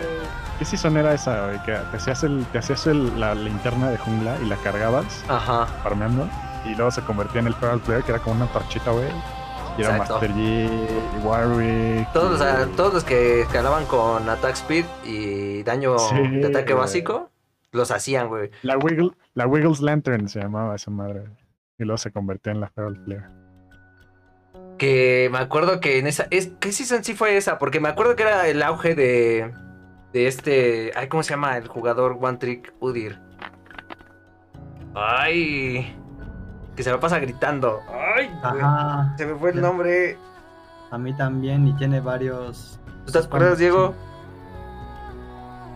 ¿Qué 0.58 0.64
season 0.64 0.96
era 0.96 1.14
esa, 1.14 1.46
güey? 1.46 1.58
Que 1.62 1.72
te 1.90 1.96
hacías, 1.96 2.22
el, 2.24 2.44
te 2.46 2.58
hacías 2.58 2.86
el- 2.86 3.18
la 3.20 3.34
linterna 3.34 3.88
de 3.90 3.98
jungla 3.98 4.36
y 4.42 4.46
la 4.46 4.56
cargabas 4.56 5.24
Ajá. 5.28 5.66
farmeando. 5.82 6.28
Y 6.64 6.74
luego 6.74 6.90
se 6.90 7.02
convertía 7.02 7.40
en 7.40 7.48
el 7.48 7.54
Feral 7.54 7.80
Flare, 7.80 8.02
que 8.02 8.12
era 8.12 8.20
como 8.20 8.36
una 8.36 8.46
torchita, 8.52 8.90
güey. 8.90 9.08
Y 9.76 9.82
era. 9.82 9.96
Master 9.98 10.32
Yi, 10.34 10.64
y 10.66 11.24
Warwick. 11.24 12.12
Todos 12.12 12.32
los, 12.32 12.40
y- 12.40 12.44
ah, 12.44 12.68
todos 12.76 12.94
los 12.94 13.04
que 13.04 13.40
escalaban 13.42 13.86
con 13.86 14.28
attack 14.28 14.52
speed 14.54 14.84
y 15.04 15.62
daño 15.64 15.98
Sí, 15.98 16.16
de 16.28 16.46
ataque 16.46 16.72
güey. 16.74 16.82
básico, 16.82 17.30
los 17.72 17.90
hacían, 17.90 18.28
güey. 18.28 18.50
La, 18.62 18.76
Wiggle, 18.78 19.10
la 19.34 19.46
Wiggles 19.46 19.80
Lantern 19.80 20.28
se 20.28 20.40
llamaba 20.40 20.76
esa 20.76 20.90
madre. 20.90 21.20
güey. 21.20 21.32
Y 21.78 21.84
luego 21.84 21.98
se 21.98 22.12
convertía 22.12 22.52
en 22.52 22.60
la 22.60 22.68
Feral 22.68 22.96
Flare. 23.04 23.24
Que 24.78 25.28
me 25.32 25.38
acuerdo 25.38 25.80
que 25.80 25.98
en 25.98 26.06
esa. 26.06 26.26
Es, 26.30 26.52
¿Qué 26.60 26.70
season 26.72 27.02
sí 27.04 27.14
fue 27.14 27.36
esa? 27.36 27.58
Porque 27.58 27.80
me 27.80 27.88
acuerdo 27.88 28.14
que 28.16 28.22
era 28.24 28.46
el 28.48 28.62
auge 28.62 28.94
de. 28.94 29.52
De 30.12 30.26
este. 30.28 30.92
Ay, 30.94 31.08
¿cómo 31.08 31.22
se 31.24 31.30
llama? 31.30 31.56
El 31.56 31.66
jugador 31.68 32.16
One 32.20 32.38
Trick 32.38 32.72
Udir. 32.80 33.18
Ay. 34.94 35.96
Que 36.76 36.82
se 36.82 36.90
me 36.92 36.98
pasa 36.98 37.18
gritando. 37.18 37.80
Ay. 38.16 38.30
Ajá. 38.42 39.14
Se 39.16 39.26
me 39.26 39.34
fue 39.36 39.50
el 39.50 39.60
nombre. 39.60 40.18
A 40.90 40.98
mí 40.98 41.12
también, 41.14 41.66
y 41.68 41.72
tiene 41.74 42.00
varios. 42.00 42.78
¿Tú 43.06 43.12
te 43.12 43.18
acuerdas, 43.18 43.58
Diego? 43.58 43.94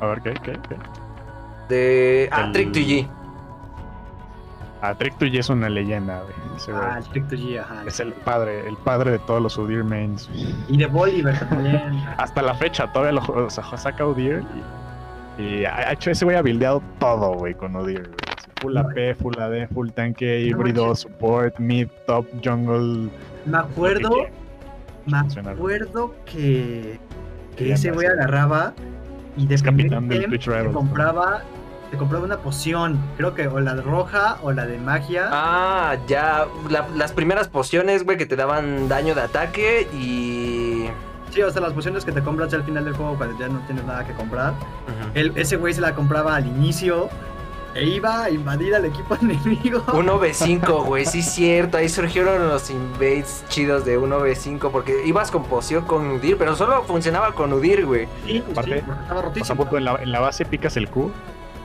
A 0.00 0.06
ver, 0.06 0.20
¿qué? 0.22 0.32
¿Qué? 0.34 0.52
¿Qué? 0.68 0.76
De. 1.68 2.28
Ah, 2.32 2.42
El- 2.46 2.52
Trick 2.52 2.72
to 2.72 2.78
G. 2.80 3.08
Ah, 4.80 4.94
Trick 4.94 5.18
to 5.18 5.26
Yi 5.26 5.38
es 5.38 5.48
una 5.50 5.68
leyenda, 5.68 6.22
güey. 6.22 6.34
Ah, 6.72 6.98
el 6.98 7.04
Trick 7.08 7.26
to 7.28 7.34
G, 7.34 7.58
ajá. 7.60 7.82
Es 7.84 7.98
el 7.98 8.12
padre, 8.12 8.68
el 8.68 8.76
padre 8.76 9.10
de 9.10 9.18
todos 9.18 9.42
los 9.42 9.58
Udir 9.58 9.82
mains. 9.82 10.30
Y 10.68 10.78
de 10.78 10.86
Bolívar 10.86 11.36
también. 11.48 12.00
Hasta 12.16 12.42
la 12.42 12.54
fecha 12.54 12.92
todavía 12.92 13.20
lo 13.20 13.44
o 13.46 13.50
sea, 13.50 13.64
saca 13.76 14.06
Udir 14.06 14.44
y, 15.36 15.42
y 15.42 15.64
ha 15.64 15.92
hecho 15.92 16.12
ese 16.12 16.24
güey 16.24 16.36
ha 16.36 16.42
buildeado 16.42 16.80
todo, 17.00 17.32
güey, 17.34 17.54
con 17.54 17.74
Udir, 17.74 18.04
güey. 18.04 18.27
Full 18.60 18.76
AP, 18.76 19.14
full 19.20 19.38
AD, 19.38 19.68
full 19.72 19.90
tanque, 19.90 20.40
híbrido, 20.40 20.94
support, 20.94 21.58
mid, 21.58 21.88
top, 22.06 22.26
jungle. 22.44 23.08
Me 23.46 23.58
acuerdo, 23.58 24.10
me 25.06 25.18
acuerdo 25.50 26.14
que, 26.26 26.98
que 27.56 27.72
ese 27.72 27.92
güey 27.92 28.06
agarraba 28.06 28.74
y 29.36 29.46
de 29.46 29.58
capitán 29.60 30.08
del 30.08 30.18
ítem 30.18 30.30
Twitch 30.30 30.44
te 30.46 30.50
Rebels, 30.50 30.74
compraba, 30.74 31.42
te 31.92 31.96
compraba 31.96 32.24
una 32.24 32.38
poción, 32.38 32.98
creo 33.16 33.34
que 33.34 33.46
o 33.46 33.60
la 33.60 33.76
roja 33.76 34.38
o 34.42 34.50
la 34.50 34.66
de 34.66 34.78
magia. 34.78 35.28
Ah, 35.30 35.96
ya. 36.08 36.46
la- 36.68 36.88
las 36.96 37.12
primeras 37.12 37.46
pociones, 37.48 38.04
güey, 38.04 38.16
que 38.18 38.26
te 38.26 38.34
daban 38.36 38.88
daño 38.88 39.14
de 39.14 39.20
ataque 39.22 39.86
y. 39.94 40.88
Sí, 41.30 41.42
o 41.42 41.50
sea, 41.50 41.60
las 41.60 41.74
pociones 41.74 42.04
que 42.06 42.10
te 42.12 42.22
compras 42.22 42.50
ya 42.50 42.56
al 42.56 42.64
final 42.64 42.84
del 42.86 42.94
juego 42.94 43.14
cuando 43.16 43.38
ya 43.38 43.48
no 43.48 43.60
tienes 43.66 43.84
nada 43.84 44.04
que 44.04 44.14
comprar. 44.14 44.54
Él, 45.14 45.30
ese 45.36 45.56
güey 45.56 45.74
se 45.74 45.80
la 45.82 45.94
compraba 45.94 46.34
al 46.34 46.46
inicio 46.46 47.08
e 47.78 47.84
iba 47.84 48.24
a 48.24 48.30
invadir 48.30 48.74
al 48.74 48.84
equipo 48.84 49.14
enemigo. 49.22 49.82
Un 49.92 50.06
V5, 50.08 50.84
güey, 50.84 51.06
sí 51.06 51.20
es 51.20 51.30
cierto. 51.32 51.76
Ahí 51.78 51.88
surgieron 51.88 52.48
los 52.48 52.70
invades 52.70 53.44
chidos 53.48 53.84
de 53.84 53.98
un 53.98 54.10
V5 54.10 54.70
porque 54.70 55.06
ibas 55.06 55.30
con 55.30 55.44
poción 55.44 55.84
con 55.84 56.10
Udir, 56.10 56.36
pero 56.36 56.56
solo 56.56 56.82
funcionaba 56.82 57.32
con 57.32 57.52
Udir, 57.52 57.86
güey. 57.86 58.08
Sí, 58.26 58.42
pues 58.44 58.58
Aparte, 58.58 58.80
sí, 58.80 58.90
estaba 59.02 59.22
rotísimo. 59.22 59.56
punto, 59.56 59.78
en, 59.78 59.84
la, 59.84 59.96
en 59.96 60.12
la 60.12 60.20
base 60.20 60.44
picas 60.44 60.76
el 60.76 60.88
Q, 60.88 61.10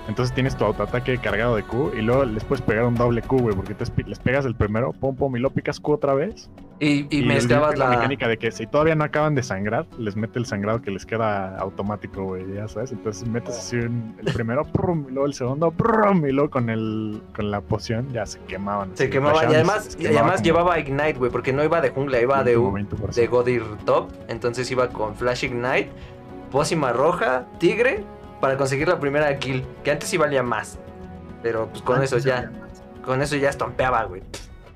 entonces 0.08 0.34
tienes 0.36 0.56
tu 0.58 0.66
autoataque 0.66 1.18
cargado 1.18 1.56
de 1.56 1.64
Q 1.64 1.92
y 1.98 2.02
luego 2.02 2.26
les 2.26 2.44
puedes 2.44 2.62
pegar 2.64 2.86
un 2.86 2.96
doble 2.96 3.22
Q, 3.22 3.38
güey, 3.40 3.56
porque 3.56 3.74
te 3.74 3.86
les 4.06 4.20
pegas 4.20 4.46
el 4.46 4.56
primero, 4.56 4.92
pum 4.94 5.16
pum, 5.16 5.36
y 5.36 5.40
luego 5.40 5.54
picas 5.56 5.80
Q 5.80 5.94
otra 5.94 6.14
vez. 6.14 6.50
Y, 6.80 7.08
y 7.16 7.22
Udir 7.22 7.48
tiene 7.78 7.78
la. 7.78 7.90
mecánica 7.90 8.28
de 8.28 8.38
que 8.38 8.52
si 8.52 8.68
todavía 8.68 8.96
no 8.96 9.06
acaban 9.06 9.36
de 9.36 9.44
sangrar, 9.44 9.86
les 9.98 10.18
mete 10.18 10.40
el 10.40 10.46
sangrado 10.46 10.82
que 10.82 10.92
les 10.92 11.06
queda 11.06 11.56
automático, 11.58 12.24
güey, 12.24 12.54
ya 12.54 12.68
sabes. 12.68 12.92
Entonces 12.92 13.26
metes 13.28 13.58
así 13.58 13.78
un- 13.78 14.16
el 14.20 14.34
primero, 14.34 14.64
prum, 14.74 15.06
y 15.08 15.12
luego 15.12 15.26
el 15.28 15.34
segundo, 15.34 15.72
prum, 15.72 16.26
y 16.26 16.32
luego 16.32 16.50
con 16.50 16.70
el 16.70 17.22
con 17.36 17.52
la 17.52 17.62
poción 17.62 18.12
ya 18.12 18.26
se 18.26 18.40
quemaban. 18.42 18.90
Se 18.98 19.04
así, 19.04 19.12
quemaba. 19.12 19.44
Y 19.44 19.46
además, 19.48 19.96
y 20.00 20.08
además 20.08 20.34
como 20.34 20.44
llevaba 20.44 20.80
Ignite, 20.80 21.14
güey, 21.14 21.32
porque 21.32 21.54
no 21.54 21.64
iba 21.64 21.80
de 21.80 21.90
jungla, 21.92 22.20
iba 22.20 22.44
de, 22.44 22.58
20, 22.58 22.98
20%. 22.98 23.14
de 23.14 23.28
Godir 23.28 23.64
Top. 23.86 24.10
Entonces 24.28 24.70
iba 24.70 24.90
con 24.90 25.16
Flash 25.16 25.46
Ignite, 25.46 25.90
Pócima 26.52 26.92
Roja, 26.92 27.46
Tigre, 27.60 28.04
para 28.44 28.58
conseguir 28.58 28.90
la 28.90 29.00
primera 29.00 29.40
kill. 29.40 29.66
Que 29.86 29.92
antes 29.92 30.10
sí 30.10 30.18
valía 30.18 30.44
más. 30.44 30.78
Pero 31.42 31.70
pues 31.70 31.82
con 31.82 31.96
Antes 31.96 32.12
eso 32.12 32.28
ya. 32.28 32.52
Con 33.06 33.22
eso 33.22 33.38
ya 33.38 33.50
estompeaba, 33.50 34.04
güey. 34.04 34.22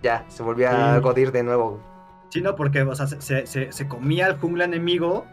Ya, 0.01 0.24
se 0.29 0.41
volvía 0.41 0.95
a. 0.95 1.00
Godir 1.00 1.33
de 1.33 1.43
nuevo. 1.43 1.71
güey. 1.71 1.81
Sí, 2.29 2.39
no, 2.41 2.55
porque, 2.55 2.83
o 2.83 2.95
sea, 2.95 3.07
se, 3.07 3.45
se, 3.45 3.71
se 3.74 3.88
comía 3.89 4.25
al 4.27 4.38
jungla 4.39 4.63
enemigo. 4.63 5.25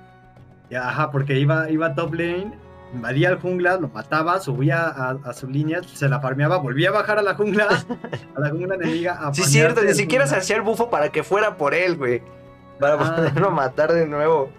Y, 0.69 0.75
ajá, 0.75 1.13
porque 1.13 1.39
iba, 1.39 1.71
iba 1.71 1.95
top 1.95 2.15
lane, 2.15 2.59
invadía 2.93 3.29
el 3.29 3.39
jungla, 3.39 3.77
lo 3.77 3.89
mataba, 3.89 4.41
subía 4.41 4.83
a, 4.89 5.11
a 5.25 5.33
su 5.33 5.47
línea, 5.49 5.81
se 5.85 6.09
la 6.09 6.19
farmeaba, 6.21 6.57
volvía 6.57 6.89
a 6.89 6.93
bajar 6.93 7.19
a 7.21 7.23
la 7.23 7.35
jungla, 7.35 7.69
a 8.37 8.41
la 8.41 8.51
jungla 8.51 8.75
enemiga. 8.75 9.13
A 9.21 9.33
Sí, 9.33 9.45
cierto, 9.45 9.81
ni 9.83 9.91
el 9.91 9.95
siquiera 9.95 10.27
se 10.27 10.35
hacía 10.37 10.57
el 10.57 10.63
bufo 10.63 10.91
para 10.91 11.11
que 11.11 11.23
fuera 11.23 11.57
por 11.57 11.73
él, 11.75 11.97
güey. 11.97 12.21
Para 12.81 12.95
Ah. 12.95 13.15
poderlo 13.17 13.51
matar 13.53 13.93
de 13.93 14.07
nuevo. 14.09 14.51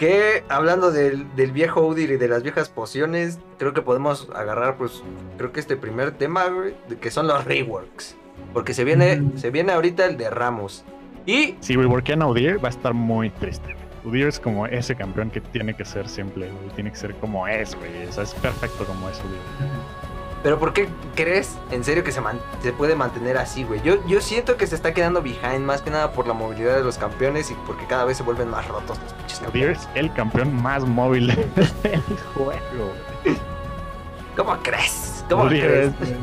Que 0.00 0.44
hablando 0.48 0.90
del, 0.90 1.26
del 1.36 1.52
viejo 1.52 1.82
Udir 1.86 2.10
y 2.10 2.16
de 2.16 2.26
las 2.26 2.42
viejas 2.42 2.70
pociones, 2.70 3.38
creo 3.58 3.74
que 3.74 3.82
podemos 3.82 4.28
agarrar, 4.34 4.78
pues, 4.78 5.02
creo 5.36 5.52
que 5.52 5.60
este 5.60 5.76
primer 5.76 6.12
tema, 6.12 6.46
güey, 6.46 6.74
que 7.02 7.10
son 7.10 7.26
los 7.26 7.44
reworks. 7.44 8.16
Porque 8.54 8.72
se 8.72 8.84
viene, 8.84 9.20
Ujú. 9.20 9.36
se 9.38 9.50
viene 9.50 9.72
ahorita 9.72 10.06
el 10.06 10.16
de 10.16 10.30
Ramos. 10.30 10.84
Y 11.26 11.56
Si 11.60 11.76
reworkean 11.76 12.22
a 12.22 12.28
Udyr, 12.28 12.64
va 12.64 12.68
a 12.68 12.70
estar 12.70 12.94
muy 12.94 13.28
triste. 13.28 13.76
Udyr 14.02 14.28
es 14.28 14.40
como 14.40 14.66
ese 14.66 14.96
campeón 14.96 15.30
que 15.30 15.42
tiene 15.42 15.74
que 15.76 15.84
ser 15.84 16.08
siempre, 16.08 16.48
güey. 16.50 16.74
Tiene 16.74 16.90
que 16.90 16.96
ser 16.96 17.14
como 17.16 17.46
es, 17.46 17.74
güey. 17.74 18.06
O 18.08 18.12
sea, 18.12 18.24
es 18.24 18.32
perfecto 18.32 18.86
como 18.86 19.06
es 19.10 19.18
Udyr. 19.18 20.19
¿Pero 20.42 20.58
por 20.58 20.72
qué 20.72 20.88
crees 21.14 21.58
en 21.70 21.84
serio 21.84 22.02
que 22.02 22.12
se, 22.12 22.20
man- 22.22 22.40
se 22.62 22.72
puede 22.72 22.94
mantener 22.94 23.36
así, 23.36 23.62
güey? 23.64 23.82
Yo, 23.82 24.04
yo 24.06 24.20
siento 24.22 24.56
que 24.56 24.66
se 24.66 24.74
está 24.74 24.94
quedando 24.94 25.20
behind 25.20 25.60
más 25.66 25.82
que 25.82 25.90
nada 25.90 26.12
por 26.12 26.26
la 26.26 26.32
movilidad 26.32 26.76
de 26.76 26.82
los 26.82 26.96
campeones 26.96 27.50
y 27.50 27.54
porque 27.66 27.84
cada 27.86 28.04
vez 28.06 28.16
se 28.16 28.22
vuelven 28.22 28.48
más 28.48 28.66
rotos 28.68 28.98
los 29.02 29.12
pinches 29.12 29.40
campeones. 29.40 29.78
es 29.80 29.88
el 29.96 30.12
campeón 30.14 30.54
más 30.62 30.84
móvil 30.86 31.26
del 31.26 31.44
juego. 32.34 32.92
¿Cómo 34.36 34.56
crees? 34.62 35.24
¿Cómo 35.28 35.46
crees? 35.48 35.88
es- 36.00 36.14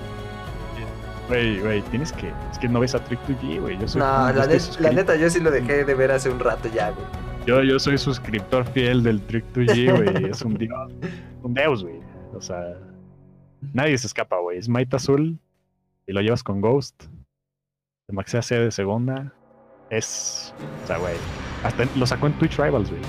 Güey, 1.27 1.59
güey, 1.59 1.81
tienes 1.83 2.13
que. 2.13 2.31
Es 2.51 2.57
que 2.57 2.69
no 2.69 2.79
ves 2.79 2.95
a 2.95 3.03
Trick 3.03 3.19
2G, 3.27 3.59
güey. 3.59 3.77
Yo 3.77 3.86
soy. 3.88 4.00
No, 4.00 4.31
la, 4.31 4.45
net- 4.47 4.79
la 4.79 4.91
neta, 4.91 5.15
yo 5.17 5.29
sí 5.29 5.41
lo 5.41 5.51
dejé 5.51 5.83
de 5.83 5.93
ver 5.93 6.09
hace 6.12 6.29
un 6.29 6.39
rato 6.39 6.69
ya, 6.74 6.91
güey. 6.91 7.05
Yo, 7.45 7.62
yo 7.63 7.77
soy 7.79 7.97
suscriptor 7.97 8.65
fiel 8.71 9.03
del 9.03 9.21
Trick 9.21 9.43
2G, 9.53 9.95
güey. 10.13 10.31
Es 10.31 10.41
un 10.41 10.57
dios. 10.57 10.91
Un 11.43 11.53
deus, 11.53 11.83
güey. 11.83 12.00
O 12.33 12.41
sea, 12.41 12.62
nadie 13.74 13.97
se 13.97 14.07
escapa, 14.07 14.38
güey. 14.39 14.57
Es 14.57 14.69
Might 14.69 14.93
Azul 14.93 15.39
y 16.05 16.13
lo 16.13 16.21
llevas 16.21 16.43
con 16.43 16.62
Ghost. 16.62 17.05
De 18.07 18.13
Maxea 18.13 18.41
C 18.41 18.55
de 18.59 18.71
segunda. 18.71 19.33
Es. 19.89 20.53
O 20.83 20.88
sea, 20.88 20.97
güey. 20.97 21.15
Hasta 21.63 21.86
lo 21.95 22.05
sacó 22.05 22.27
en 22.27 22.33
Twitch 22.33 22.57
Rivals, 22.57 22.89
güey. 22.89 23.01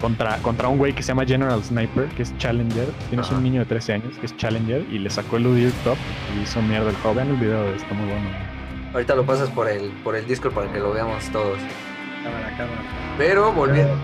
Contra, 0.00 0.38
contra 0.38 0.68
un 0.68 0.78
güey 0.78 0.94
que 0.94 1.02
se 1.02 1.08
llama 1.08 1.24
General 1.24 1.62
Sniper, 1.62 2.08
que 2.08 2.22
es 2.22 2.36
Challenger. 2.38 2.88
Tienes 3.08 3.30
un 3.30 3.42
niño 3.42 3.60
de 3.60 3.66
13 3.66 3.92
años 3.94 4.18
que 4.18 4.26
es 4.26 4.36
Challenger 4.36 4.82
y 4.90 4.98
le 4.98 5.10
sacó 5.10 5.36
el 5.36 5.46
Udyr 5.46 5.72
top 5.84 5.96
y 6.36 6.42
hizo 6.42 6.60
mierda 6.62 6.90
el 6.90 6.96
juego. 6.96 7.16
Vean 7.16 7.28
el 7.28 7.36
video, 7.36 7.64
está 7.74 7.92
muy 7.94 8.06
bueno. 8.06 8.28
Ahorita 8.92 9.14
lo 9.14 9.26
pasas 9.26 9.50
por 9.50 9.68
el, 9.68 9.90
por 10.02 10.16
el 10.16 10.26
Discord 10.26 10.54
para 10.54 10.72
que 10.72 10.78
lo 10.78 10.92
veamos 10.92 11.24
todos. 11.30 11.58
Cámara, 12.22 12.56
cámara. 12.56 12.82
Pero 13.18 13.52
volviendo, 13.52 13.94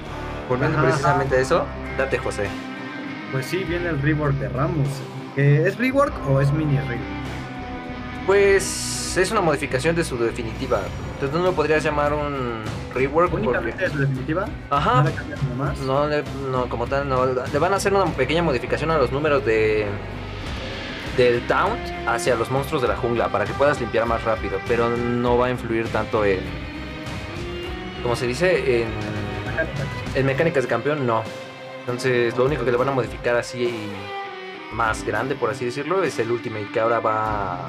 volviendo 0.48 0.78
Ajá, 0.78 0.88
precisamente 0.88 1.36
a 1.36 1.40
eso, 1.40 1.66
date 1.96 2.18
José. 2.18 2.48
Pues 3.32 3.46
sí, 3.46 3.64
viene 3.64 3.88
el 3.88 4.02
rework 4.02 4.34
de 4.34 4.48
Ramos. 4.48 4.88
¿Que 5.34 5.66
¿Es 5.66 5.78
rework 5.78 6.12
o 6.28 6.40
es 6.40 6.52
mini 6.52 6.76
rework? 6.78 7.00
Pues 8.26 9.16
es 9.16 9.30
una 9.30 9.40
modificación 9.40 9.94
de 9.96 10.04
su 10.04 10.16
definitiva. 10.18 10.80
Entonces 11.14 11.36
no 11.36 11.44
lo 11.44 11.52
podrías 11.52 11.82
llamar 11.82 12.12
un 12.12 12.62
rework 12.94 13.30
porque... 13.30 13.46
Únicamente 13.46 13.84
es 13.84 13.98
definitiva. 13.98 14.46
Ajá. 14.70 15.02
No 15.02 15.08
le 15.08 15.14
cambian 15.14 15.38
nada 15.42 15.54
más. 15.54 15.78
No, 15.80 16.08
no, 16.50 16.68
como 16.68 16.86
tal, 16.86 17.08
no. 17.08 17.24
Le 17.26 17.58
van 17.58 17.72
a 17.72 17.76
hacer 17.76 17.94
una 17.94 18.06
pequeña 18.06 18.42
modificación 18.42 18.90
a 18.90 18.98
los 18.98 19.12
números 19.12 19.44
de 19.44 19.86
del 21.16 21.46
taunt 21.48 21.80
hacia 22.06 22.34
los 22.36 22.50
monstruos 22.50 22.82
de 22.82 22.88
la 22.88 22.96
jungla 22.96 23.28
para 23.28 23.44
que 23.44 23.52
puedas 23.52 23.80
limpiar 23.80 24.06
más 24.06 24.22
rápido, 24.24 24.58
pero 24.68 24.88
no 24.88 25.36
va 25.36 25.46
a 25.46 25.50
influir 25.50 25.88
tanto 25.88 26.24
en 26.24 26.38
como 28.02 28.16
se 28.16 28.26
dice 28.26 28.82
en, 28.82 28.88
en 30.14 30.26
mecánicas 30.26 30.62
de 30.62 30.68
campeón, 30.68 31.06
no. 31.06 31.22
Entonces, 31.80 32.36
lo 32.36 32.44
único 32.44 32.64
que 32.64 32.70
le 32.70 32.76
van 32.76 32.88
a 32.88 32.92
modificar 32.92 33.36
así 33.36 33.72
más 34.72 35.04
grande, 35.04 35.34
por 35.34 35.50
así 35.50 35.64
decirlo, 35.64 36.02
es 36.04 36.18
el 36.18 36.30
ultimate 36.30 36.68
que 36.72 36.80
ahora 36.80 37.00
va 37.00 37.68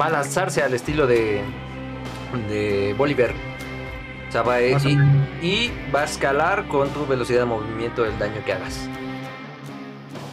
va 0.00 0.06
a 0.06 0.10
lanzarse 0.10 0.62
al 0.62 0.72
estilo 0.74 1.06
de 1.06 1.42
de 2.48 2.94
Bolívar. 2.96 3.32
O 4.28 4.32
sea, 4.32 4.42
va 4.42 4.54
a, 4.54 4.62
y- 4.62 4.76
y 5.42 5.72
va 5.94 6.02
a 6.02 6.04
escalar 6.04 6.68
con 6.68 6.88
tu 6.90 7.04
velocidad 7.06 7.40
de 7.40 7.46
movimiento 7.46 8.04
el 8.04 8.16
daño 8.18 8.44
que 8.46 8.52
hagas. 8.52 8.88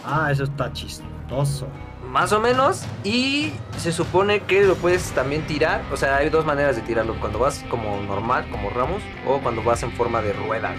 Ah, 0.05 0.29
eso 0.31 0.43
está 0.43 0.71
chistoso. 0.71 1.67
Más 2.07 2.31
o 2.31 2.39
menos. 2.39 2.85
Y 3.03 3.53
se 3.77 3.91
supone 3.91 4.41
que 4.41 4.63
lo 4.63 4.75
puedes 4.75 5.11
también 5.11 5.45
tirar. 5.47 5.81
O 5.91 5.97
sea, 5.97 6.17
hay 6.17 6.29
dos 6.29 6.45
maneras 6.45 6.75
de 6.75 6.83
tirarlo. 6.83 7.19
Cuando 7.19 7.39
vas 7.39 7.65
como 7.69 7.99
normal, 8.03 8.47
como 8.51 8.69
Ramos, 8.69 9.01
o 9.25 9.39
cuando 9.39 9.63
vas 9.63 9.81
en 9.83 9.91
forma 9.91 10.21
de 10.21 10.31
rueda. 10.33 10.73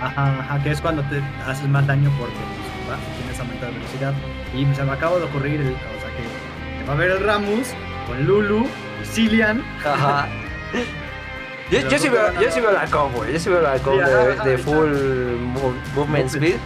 Ajá, 0.00 0.38
ajá, 0.40 0.62
que 0.62 0.70
es 0.70 0.80
cuando 0.80 1.02
te 1.04 1.20
haces 1.46 1.68
más 1.68 1.86
daño 1.86 2.10
porque 2.18 2.34
pues, 2.34 2.98
va, 2.98 3.16
tienes 3.18 3.38
aumento 3.38 3.66
de 3.66 3.72
velocidad. 3.72 4.14
Y 4.54 4.74
se 4.74 4.82
me 4.84 4.92
acaba 4.92 5.18
de 5.18 5.24
ocurrir, 5.24 5.60
el- 5.60 5.68
o 5.74 6.00
sea, 6.00 6.10
que, 6.16 6.78
que 6.80 6.84
va 6.86 6.92
a 6.92 6.96
haber 6.96 7.10
el 7.10 7.24
Ramos 7.24 7.68
con 8.06 8.24
Lulu 8.24 8.66
y 9.02 9.06
Cillian. 9.06 9.62
Ajá. 9.84 10.26
Yo, 11.70 11.78
yo 11.88 11.98
sí 12.00 12.08
veo, 12.08 12.32
yo 12.40 12.50
sí 12.50 12.60
veo 12.60 12.72
la 12.72 12.84
combo, 12.86 13.24
yo 13.24 13.38
sí 13.38 13.48
veo 13.48 13.60
la 13.60 13.78
combo 13.78 14.00
Sí, 14.04 14.10
de, 14.10 14.32
ajá, 14.32 14.44
de 14.44 14.54
ajá. 14.54 14.62
full 14.64 14.90
mov- 15.54 15.94
movement 15.94 16.26
speed. 16.26 16.56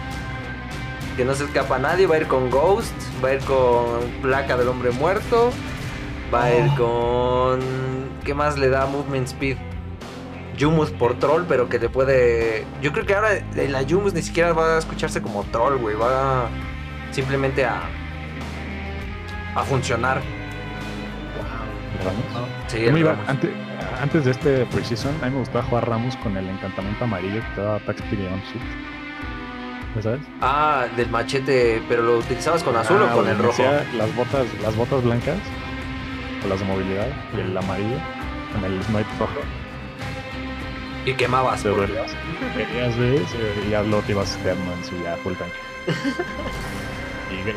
Que 1.15 1.23
no 1.23 1.35
se 1.35 1.43
escapa 1.43 1.77
nadie, 1.77 2.07
va 2.07 2.15
a 2.15 2.17
ir 2.17 2.25
con 2.27 2.49
Ghost, 2.49 2.91
va 3.23 3.29
a 3.29 3.33
ir 3.35 3.39
con 3.41 4.01
Placa 4.23 4.57
del 4.57 4.67
Hombre 4.67 4.89
Muerto, 4.89 5.51
va 6.33 6.45
a 6.45 6.55
ir 6.55 6.65
con... 6.75 7.59
¿Qué 8.23 8.33
más 8.33 8.57
le 8.57 8.69
da 8.69 8.87
movement 8.87 9.27
speed? 9.27 9.57
Yumus 10.57 10.91
por 10.91 11.15
troll, 11.19 11.43
pero 11.47 11.67
que 11.69 11.79
le 11.79 11.89
puede... 11.89 12.65
Yo 12.81 12.91
creo 12.91 13.05
que 13.05 13.13
ahora 13.15 13.29
en 13.55 13.71
la 13.71 13.81
Yumus 13.81 14.13
ni 14.13 14.21
siquiera 14.21 14.53
va 14.53 14.75
a 14.75 14.79
escucharse 14.79 15.21
como 15.21 15.43
troll, 15.45 15.77
güey, 15.77 15.95
va 15.95 16.47
simplemente 17.11 17.65
a... 17.65 17.81
A 19.55 19.63
funcionar. 19.63 20.21
Ramos. 22.03 22.49
Sí, 22.67 22.79
iba- 22.79 23.11
Ramos. 23.13 23.29
ante- 23.29 23.53
antes 24.01 24.25
de 24.25 24.31
este 24.31 24.65
Precision, 24.67 25.13
a 25.21 25.25
mí 25.27 25.31
me 25.31 25.39
gustaba 25.39 25.63
jugar 25.63 25.87
Ramos 25.89 26.15
con 26.17 26.35
el 26.37 26.47
encantamiento 26.49 27.03
amarillo 27.05 27.41
que 27.41 27.55
te 27.55 27.61
daba 27.61 27.75
Attack 27.77 27.99
Speed. 27.99 28.19
¿Ya 29.95 30.01
sabes? 30.01 30.19
Ah, 30.41 30.87
del 30.97 31.09
machete, 31.09 31.81
pero 31.87 32.03
lo 32.03 32.17
utilizabas 32.17 32.63
con 32.63 32.75
azul 32.75 32.97
Ah, 32.99 33.05
o 33.05 33.15
con 33.15 33.23
güey, 33.23 33.29
el 33.35 33.41
rojo. 33.41 33.63
las 33.97 34.13
botas, 34.15 34.45
las 34.61 34.75
botas 34.75 35.03
blancas, 35.03 35.37
o 36.43 36.49
las 36.49 36.59
de 36.59 36.65
movilidad, 36.65 37.07
y 37.35 37.39
el 37.39 37.57
amarillo, 37.57 37.97
con 38.53 38.65
el 38.65 38.83
snipe 38.83 39.05
rojo. 39.19 39.39
Y 41.05 41.13
quemabas. 41.13 41.63
Güey, 42.55 43.19
y 43.67 43.69
ya 43.69 43.83
luego 43.83 44.01
te 44.03 44.13
ibas 44.13 44.37
a 44.37 44.43
Deadmans 44.43 44.91
y 44.91 45.03
ya 45.03 45.15
full 45.17 45.33
tank. 45.33 45.51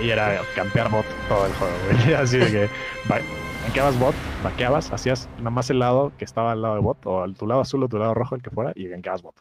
Y, 0.01 0.07
y 0.07 0.11
era 0.11 0.41
campear 0.57 0.91
bot 0.91 1.05
todo 1.29 1.47
el 1.47 1.53
juego, 1.53 1.75
güey. 1.85 2.15
Así 2.21 2.39
de 2.39 2.51
que 2.51 2.69
gankeabas 3.65 3.99
bot, 3.99 4.15
vaqueabas, 4.43 4.91
hacías 4.93 5.29
nada 5.37 5.51
más 5.51 5.69
el 5.69 5.79
lado 5.79 6.11
que 6.19 6.25
estaba 6.25 6.53
al 6.53 6.63
lado 6.63 6.75
de 6.77 6.81
bot, 6.81 6.99
o 7.05 7.31
tu 7.35 7.47
lado 7.47 7.61
azul 7.61 7.83
o 7.85 7.89
tu 7.89 7.99
lado 7.99 8.15
rojo, 8.15 8.35
el 8.35 8.43
que 8.43 8.49
fuera, 8.49 8.73
y 8.75 8.89
gankeabas 8.89 9.23
bot. 9.23 9.35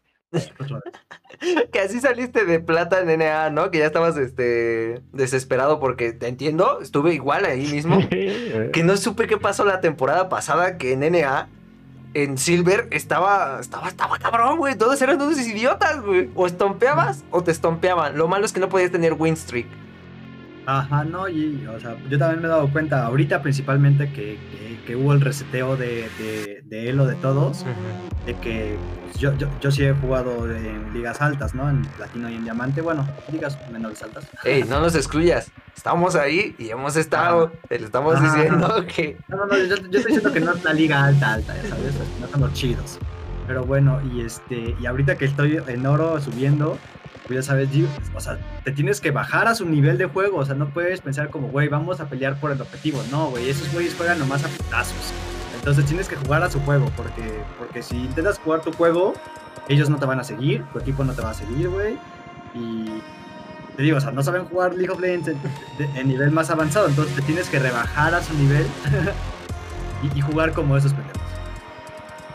Que 1.71 1.79
así 1.79 2.01
saliste 2.01 2.43
de 2.43 2.59
plata 2.59 2.99
en 2.99 3.19
NA, 3.19 3.49
¿no? 3.51 3.71
Que 3.71 3.79
ya 3.79 3.85
estabas 3.85 4.17
este 4.17 5.01
desesperado 5.13 5.79
porque 5.79 6.11
te 6.11 6.27
entiendo, 6.27 6.81
estuve 6.81 7.13
igual 7.13 7.45
ahí 7.45 7.65
mismo. 7.65 7.99
que 8.09 8.83
no 8.83 8.97
supe 8.97 9.27
qué 9.27 9.37
pasó 9.37 9.63
la 9.63 9.79
temporada 9.79 10.27
pasada 10.27 10.77
que 10.77 10.91
en 10.91 10.99
NA 10.99 11.47
en 12.23 12.37
Silver 12.37 12.87
estaba 12.89 13.59
estaba 13.59 13.89
estaba 13.89 14.17
cabrón, 14.17 14.57
güey, 14.57 14.75
todos 14.75 14.99
eran 15.01 15.21
unos 15.21 15.39
idiotas, 15.39 16.01
güey. 16.01 16.31
O 16.33 16.47
estompeabas 16.47 17.23
o 17.29 17.43
te 17.43 17.51
estompeaban. 17.51 18.17
Lo 18.17 18.27
malo 18.27 18.45
es 18.45 18.53
que 18.53 18.59
no 18.59 18.69
podías 18.69 18.91
tener 18.91 19.13
win 19.13 19.37
streak. 19.37 19.67
Ajá, 20.65 21.05
no, 21.05 21.29
y 21.29 21.65
o 21.67 21.79
sea, 21.79 21.95
yo 22.09 22.17
también 22.17 22.41
me 22.41 22.47
he 22.47 22.49
dado 22.49 22.69
cuenta 22.69 23.05
ahorita 23.05 23.41
principalmente 23.41 24.11
que, 24.11 24.37
que, 24.51 24.79
que 24.85 24.95
hubo 24.97 25.13
el 25.13 25.21
reseteo 25.21 25.77
de, 25.77 26.09
de, 26.17 26.61
de 26.65 26.89
Elo 26.89 27.05
de 27.05 27.15
todos, 27.15 27.63
de 28.25 28.33
que 28.33 28.75
pues, 29.05 29.17
yo, 29.17 29.33
yo, 29.37 29.47
yo 29.61 29.71
sí 29.71 29.85
he 29.85 29.93
jugado 29.93 30.51
en 30.51 30.91
ligas 30.93 31.21
altas, 31.21 31.53
¿no? 31.53 31.69
En 31.69 31.83
platino 31.83 32.29
y 32.29 32.35
en 32.35 32.43
diamante, 32.43 32.81
bueno, 32.81 33.07
ligas 33.31 33.57
menores 33.71 34.01
altas. 34.03 34.27
Ey, 34.43 34.63
no 34.63 34.81
nos 34.81 34.95
excluyas. 34.95 35.51
Estamos 35.77 36.15
ahí 36.15 36.55
y 36.57 36.71
hemos 36.71 36.95
estado. 36.95 37.51
Te 37.69 37.77
lo 37.79 37.85
estamos 37.85 38.15
Ajá. 38.15 38.35
diciendo 38.35 38.85
que 38.93 39.15
No, 39.27 39.37
no, 39.37 39.45
no, 39.45 39.57
yo, 39.57 39.75
yo 39.75 39.75
estoy 39.75 39.91
diciendo 40.03 40.33
que 40.33 40.39
no 40.39 40.53
es 40.53 40.63
la 40.63 40.73
liga 40.73 41.05
alta, 41.05 41.35
alta, 41.35 41.55
ya 41.55 41.69
sabes, 41.69 41.93
no 42.35 42.47
los 42.47 42.53
chidos. 42.53 42.97
Pero 43.45 43.63
bueno, 43.63 44.01
y 44.11 44.21
este, 44.21 44.75
y 44.81 44.85
ahorita 44.87 45.17
que 45.17 45.25
estoy 45.25 45.61
en 45.67 45.85
oro 45.85 46.19
subiendo, 46.19 46.77
pues 47.27 47.37
ya 47.37 47.43
sabes, 47.43 47.69
o 48.15 48.19
sea, 48.19 48.39
te 48.65 48.71
tienes 48.71 48.99
que 48.99 49.11
bajar 49.11 49.47
a 49.47 49.53
su 49.55 49.65
nivel 49.65 49.97
de 49.99 50.07
juego, 50.07 50.39
o 50.39 50.45
sea, 50.45 50.55
no 50.55 50.67
puedes 50.69 50.99
pensar 50.99 51.29
como, 51.29 51.47
güey, 51.49 51.67
vamos 51.69 52.01
a 52.01 52.09
pelear 52.09 52.39
por 52.39 52.51
el 52.51 52.59
objetivo. 52.59 53.01
No, 53.11 53.29
güey, 53.29 53.47
esos 53.49 53.71
güeyes 53.71 53.93
juegan 53.95 54.17
nomás 54.19 54.43
a 54.43 54.47
putazos. 54.47 55.13
Entonces 55.59 55.85
tienes 55.85 56.07
que 56.09 56.15
jugar 56.15 56.41
a 56.43 56.49
su 56.49 56.59
juego, 56.61 56.91
porque, 56.97 57.39
porque 57.59 57.83
si 57.83 57.95
intentas 57.97 58.39
jugar 58.39 58.61
tu 58.61 58.73
juego, 58.73 59.13
ellos 59.69 59.89
no 59.89 59.97
te 59.97 60.05
van 60.07 60.19
a 60.19 60.23
seguir, 60.23 60.63
tu 60.73 60.79
equipo 60.79 61.03
no 61.03 61.13
te 61.13 61.21
va 61.21 61.29
a 61.29 61.33
seguir, 61.35 61.69
güey. 61.69 61.97
Y 62.55 62.89
te 63.77 63.83
digo, 63.83 63.97
o 63.97 64.01
sea, 64.01 64.11
no 64.11 64.21
saben 64.23 64.45
jugar 64.45 64.73
League 64.73 64.89
of 64.91 64.99
Legends 64.99 65.29
en, 65.29 65.37
de- 65.77 65.99
en 65.99 66.07
nivel 66.07 66.31
más 66.31 66.49
avanzado, 66.49 66.87
entonces 66.87 67.15
te 67.15 67.21
tienes 67.21 67.47
que 67.47 67.59
rebajar 67.59 68.13
a 68.15 68.21
su 68.23 68.33
nivel 68.33 68.65
y, 70.13 70.17
y 70.17 70.21
jugar 70.21 70.51
como 70.53 70.75
esos 70.75 70.91
pendejos. 70.93 71.21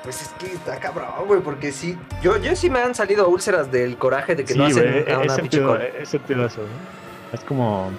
Pues 0.05 0.21
es 0.23 0.29
que 0.39 0.47
está 0.53 0.79
cabrón, 0.79 1.07
güey, 1.29 1.41
porque 1.41 1.71
sí. 1.71 1.97
Yo, 2.23 2.37
yo 2.39 2.57
sí 2.57 2.69
me 2.71 2.81
han 2.81 2.95
salido 2.95 3.29
úlceras 3.29 3.71
del 3.71 3.97
coraje 3.99 4.35
de 4.35 4.45
que 4.45 4.53
Sí, 4.55 4.59
no 4.59 4.65
hacen 4.67 4.83
güey, 5.05 5.13
a 5.13 5.19
una 5.19 5.27
he 5.27 6.07
sentido 6.07 6.45
eso, 6.47 6.63
¿no? 6.63 7.37
Es 7.39 7.45
como. 7.45 7.91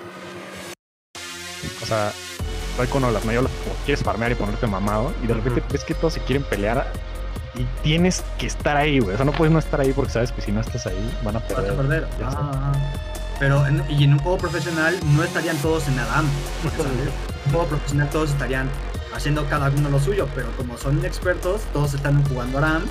O 1.81 1.85
sea, 1.85 2.11
hay 2.79 2.87
cuando 2.87 3.09
las 3.11 3.23
mayoras 3.23 3.49
como 3.63 3.75
quieres 3.85 4.03
farmear 4.03 4.31
y 4.31 4.35
ponerte 4.35 4.67
mamado, 4.67 5.13
y 5.23 5.27
de 5.27 5.33
repente 5.33 5.61
Ujú. 5.61 5.69
ves 5.71 5.83
que 5.85 5.93
todos 5.93 6.13
se 6.13 6.19
quieren 6.21 6.43
pelear 6.43 6.91
y 7.55 7.63
tienes 7.83 8.23
que 8.37 8.47
estar 8.47 8.75
ahí, 8.75 8.99
güey. 8.99 9.13
O 9.13 9.17
sea, 9.17 9.25
no 9.25 9.31
puedes 9.31 9.51
no 9.53 9.59
estar 9.59 9.79
ahí 9.79 9.93
porque 9.93 10.11
sabes 10.11 10.31
que 10.33 10.41
si 10.41 10.51
no 10.51 10.59
estás 10.59 10.85
ahí 10.87 11.17
van 11.23 11.37
a 11.37 11.39
Vas 11.39 11.51
a 11.51 11.55
perder. 11.55 12.07
ah. 12.23 12.71
Pero 13.43 13.67
en, 13.67 13.83
y 13.89 14.05
en 14.05 14.13
un 14.13 14.19
juego 14.19 14.37
profesional 14.37 14.97
no 15.17 15.21
estarían 15.21 15.57
todos 15.57 15.85
en 15.89 15.99
Adam. 15.99 16.25
En 16.63 16.79
un 16.79 17.51
juego 17.51 17.67
profesional 17.67 18.09
todos 18.09 18.29
estarían 18.29 18.69
haciendo 19.13 19.45
cada 19.49 19.69
uno 19.69 19.89
lo 19.89 19.99
suyo, 19.99 20.29
pero 20.33 20.47
como 20.55 20.77
son 20.77 20.99
inexpertos, 20.99 21.59
todos 21.73 21.93
están 21.93 22.23
jugando 22.29 22.59
Aram. 22.59 22.83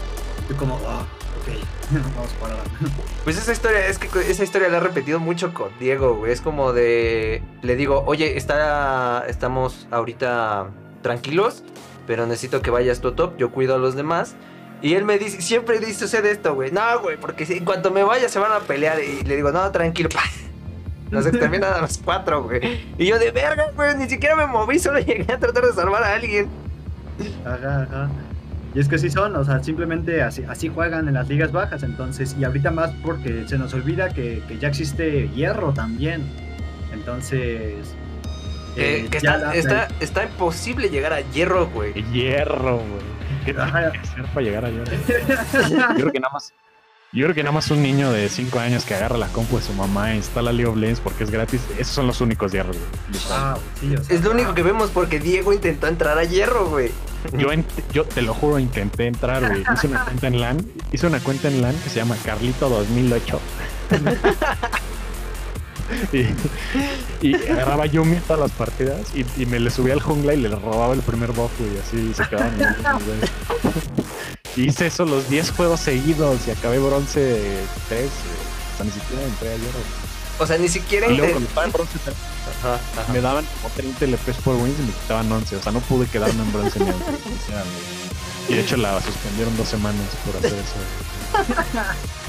Y 0.51 0.53
como, 0.53 0.79
ah, 0.87 1.07
ok, 1.41 1.55
vamos 1.91 2.31
a 2.31 2.37
jugar 2.37 2.53
Aram. 2.53 2.67
Pues 3.25 3.39
esa 3.39 3.53
historia, 3.53 3.87
es 3.87 3.99
que 3.99 4.09
esa 4.31 4.45
historia 4.45 4.69
la 4.69 4.77
he 4.77 4.81
repetido 4.81 5.21
mucho 5.21 5.55
con 5.55 5.71
Diego, 5.79 6.17
güey. 6.17 6.33
Es 6.33 6.43
como 6.43 6.75
de. 6.75 7.43
Le 7.63 7.75
digo, 7.75 8.05
oye, 8.07 8.37
está, 8.37 9.25
estamos 9.29 9.87
ahorita 9.91 10.67
tranquilos, 11.01 11.65
pero 12.07 12.27
necesito 12.27 12.61
que 12.61 12.71
vayas 12.71 13.01
tú 13.01 13.13
top, 13.13 13.39
yo 13.39 13.53
cuido 13.53 13.77
a 13.77 13.79
los 13.79 13.95
demás. 13.95 14.37
Y 14.83 14.95
él 14.95 15.05
me 15.05 15.17
dice, 15.19 15.41
siempre 15.41 15.79
dice, 15.79 15.95
sucede 15.95 16.33
esto, 16.33 16.55
güey. 16.55 16.73
No, 16.73 17.01
güey, 17.01 17.17
porque 17.17 17.47
si 17.47 17.55
en 17.55 17.65
cuanto 17.65 17.91
me 17.91 18.03
vaya 18.03 18.29
se 18.29 18.39
van 18.39 18.53
a 18.53 18.59
pelear. 18.61 18.99
Y 19.01 19.23
le 19.25 19.37
digo, 19.37 19.53
no, 19.53 19.71
tranquilo, 19.71 20.09
pa. 20.09 20.23
Nos 21.11 21.27
exterminan 21.27 21.75
a 21.75 21.81
los 21.83 21.99
cuatro, 21.99 22.43
güey. 22.45 22.81
Y 22.99 23.07
yo 23.07 23.19
de 23.19 23.31
verga, 23.31 23.67
güey, 23.77 23.95
ni 23.97 24.09
siquiera 24.09 24.35
me 24.35 24.47
moví, 24.47 24.79
solo 24.79 24.99
llegué 24.99 25.31
a 25.33 25.39
tratar 25.39 25.65
de 25.67 25.73
salvar 25.73 26.03
a 26.03 26.15
alguien. 26.15 26.49
Ajá, 27.45 27.83
ajá. 27.83 28.11
Y 28.75 28.81
es 28.81 28.89
que 28.89 28.99
sí 28.99 29.11
son, 29.11 29.37
o 29.37 29.45
sea, 29.45 29.62
simplemente 29.62 30.23
así, 30.23 30.45
así 30.49 30.69
juegan 30.69 31.07
en 31.07 31.12
las 31.15 31.29
ligas 31.29 31.53
bajas, 31.53 31.83
entonces, 31.83 32.35
y 32.41 32.45
ahorita 32.45 32.71
más 32.71 32.91
porque 33.05 33.47
se 33.47 33.59
nos 33.59 33.75
olvida 33.75 34.09
que, 34.15 34.43
que 34.49 34.59
ya 34.59 34.69
existe 34.69 35.29
hierro 35.29 35.75
también. 35.75 36.23
Entonces. 36.93 37.75
Que, 38.75 39.01
eh, 39.01 39.07
que 39.11 39.19
está, 39.19 39.37
la- 39.37 39.55
está, 39.55 39.89
está 40.01 40.25
imposible 40.25 40.89
llegar 40.89 41.12
a 41.12 41.21
hierro, 41.21 41.67
güey. 41.69 41.93
Hierro, 42.11 42.79
güey. 42.79 43.12
¿Qué 43.45 43.55
Ajá. 43.59 43.91
que 43.93 43.99
hacer 43.99 44.25
para 44.27 44.41
llegar? 44.43 44.71
Yo 44.71 45.95
creo 45.97 46.13
que 46.13 46.21
nada 46.21 46.33
más. 46.33 46.53
Yo 47.15 47.25
creo 47.25 47.35
que 47.35 47.43
nada 47.43 47.53
más 47.53 47.71
un 47.71 47.83
niño 47.83 48.11
de 48.11 48.27
5 48.31 48.59
años 48.59 48.87
que 48.87 48.95
agarra 48.95 49.19
la 49.19 49.27
compu 49.29 49.59
de 49.59 49.63
su 49.63 49.75
mamá 49.75 50.13
e 50.13 50.17
instala 50.17 50.51
League 50.51 50.71
of 50.71 50.79
Legends 50.79 51.01
porque 51.01 51.25
es 51.25 51.31
gratis, 51.31 51.61
esos 51.79 51.95
son 51.95 52.07
los 52.07 52.23
únicos 52.23 52.53
hierros. 52.53 52.75
Ah, 53.31 53.59
sí, 53.79 53.95
o 53.95 54.03
sea, 54.03 54.17
Es 54.17 54.25
lo 54.25 54.31
único 54.31 54.55
que 54.55 54.63
vemos 54.63 54.89
porque 54.89 55.21
Diego 55.21 55.53
intentó 55.53 55.89
entrar 55.89 56.17
a 56.17 56.25
hierro, 56.25 56.71
güey. 56.71 56.91
Yo, 57.37 57.49
yo 57.93 58.05
te 58.07 58.23
lo 58.23 58.33
juro, 58.33 58.59
intenté 58.59 59.07
entrar, 59.09 59.47
güey. 59.47 59.63
Hice 59.75 59.89
una 59.89 60.05
cuenta 60.05 60.27
en 60.29 60.41
LAN. 60.41 60.67
Hice 60.91 61.07
una 61.07 61.21
cuenta 61.21 61.49
en 61.49 61.61
LAN 61.61 61.75
que 61.85 61.91
se 61.91 61.97
llama 61.97 62.17
Carlito 62.25 62.71
2008. 62.71 63.41
y, 66.13 67.27
y 67.29 67.35
agarraba 67.51 67.87
Yumi 67.87 68.17
todas 68.17 68.41
las 68.41 68.51
partidas 68.53 68.99
y, 69.15 69.25
y 69.41 69.47
me 69.47 69.61
le 69.61 69.71
subía 69.71 69.95
al 69.95 70.01
jungla 70.01 70.35
y 70.35 70.39
le 70.41 70.49
robaba 70.49 70.95
el 70.95 71.01
primer 71.01 71.33
buff, 71.33 71.51
güey. 71.59 71.71
Así 71.79 72.13
se 72.15 72.29
quedaban 72.29 72.55
en 72.55 72.63
el 72.63 72.75
güey. 73.05 73.21
Y 74.55 74.65
Hice 74.67 74.87
eso 74.89 75.07
los 75.07 75.31
10 75.31 75.51
juegos 75.53 75.81
seguidos 75.81 76.41
y 76.47 76.51
acabé 76.51 76.79
bronce 76.79 77.41
3. 77.89 78.05
O 78.05 78.77
sea, 78.77 78.85
ni 78.85 78.93
siquiera 78.93 79.23
entré 79.25 79.49
a 79.49 79.57
hierro. 79.57 79.79
O 80.39 80.47
sea, 80.47 80.59
ni 80.59 80.69
siquiera 80.69 81.07
Y 81.07 81.17
luego 81.17 81.25
intent- 81.25 81.33
cuando 81.33 81.49
estaba 81.49 81.67
en 81.67 81.73
bronce 81.73 81.99
3, 82.05 82.17
Ajá, 82.61 82.75
ajá. 83.01 83.13
me 83.15 83.21
daban 83.23 83.47
como 83.63 83.73
30 83.75 84.05
LPs 84.05 84.37
por 84.45 84.57
wins 84.57 84.79
y 84.79 84.83
me 84.83 84.93
quitaban 84.93 85.33
11. 85.33 85.57
O 85.57 85.63
sea, 85.63 85.73
no 85.73 85.81
pude 85.81 86.07
quedarme 86.07 86.43
en 86.43 86.53
bronce 86.53 86.79
ni 86.81 86.85
güey. 86.85 86.97
Y 88.51 88.55
de 88.55 88.61
hecho 88.61 88.77
la 88.77 89.01
suspendieron 89.01 89.57
dos 89.57 89.69
semanas 89.69 90.03
por 90.27 90.37
hacer 90.37 90.53
eso. 90.53 91.73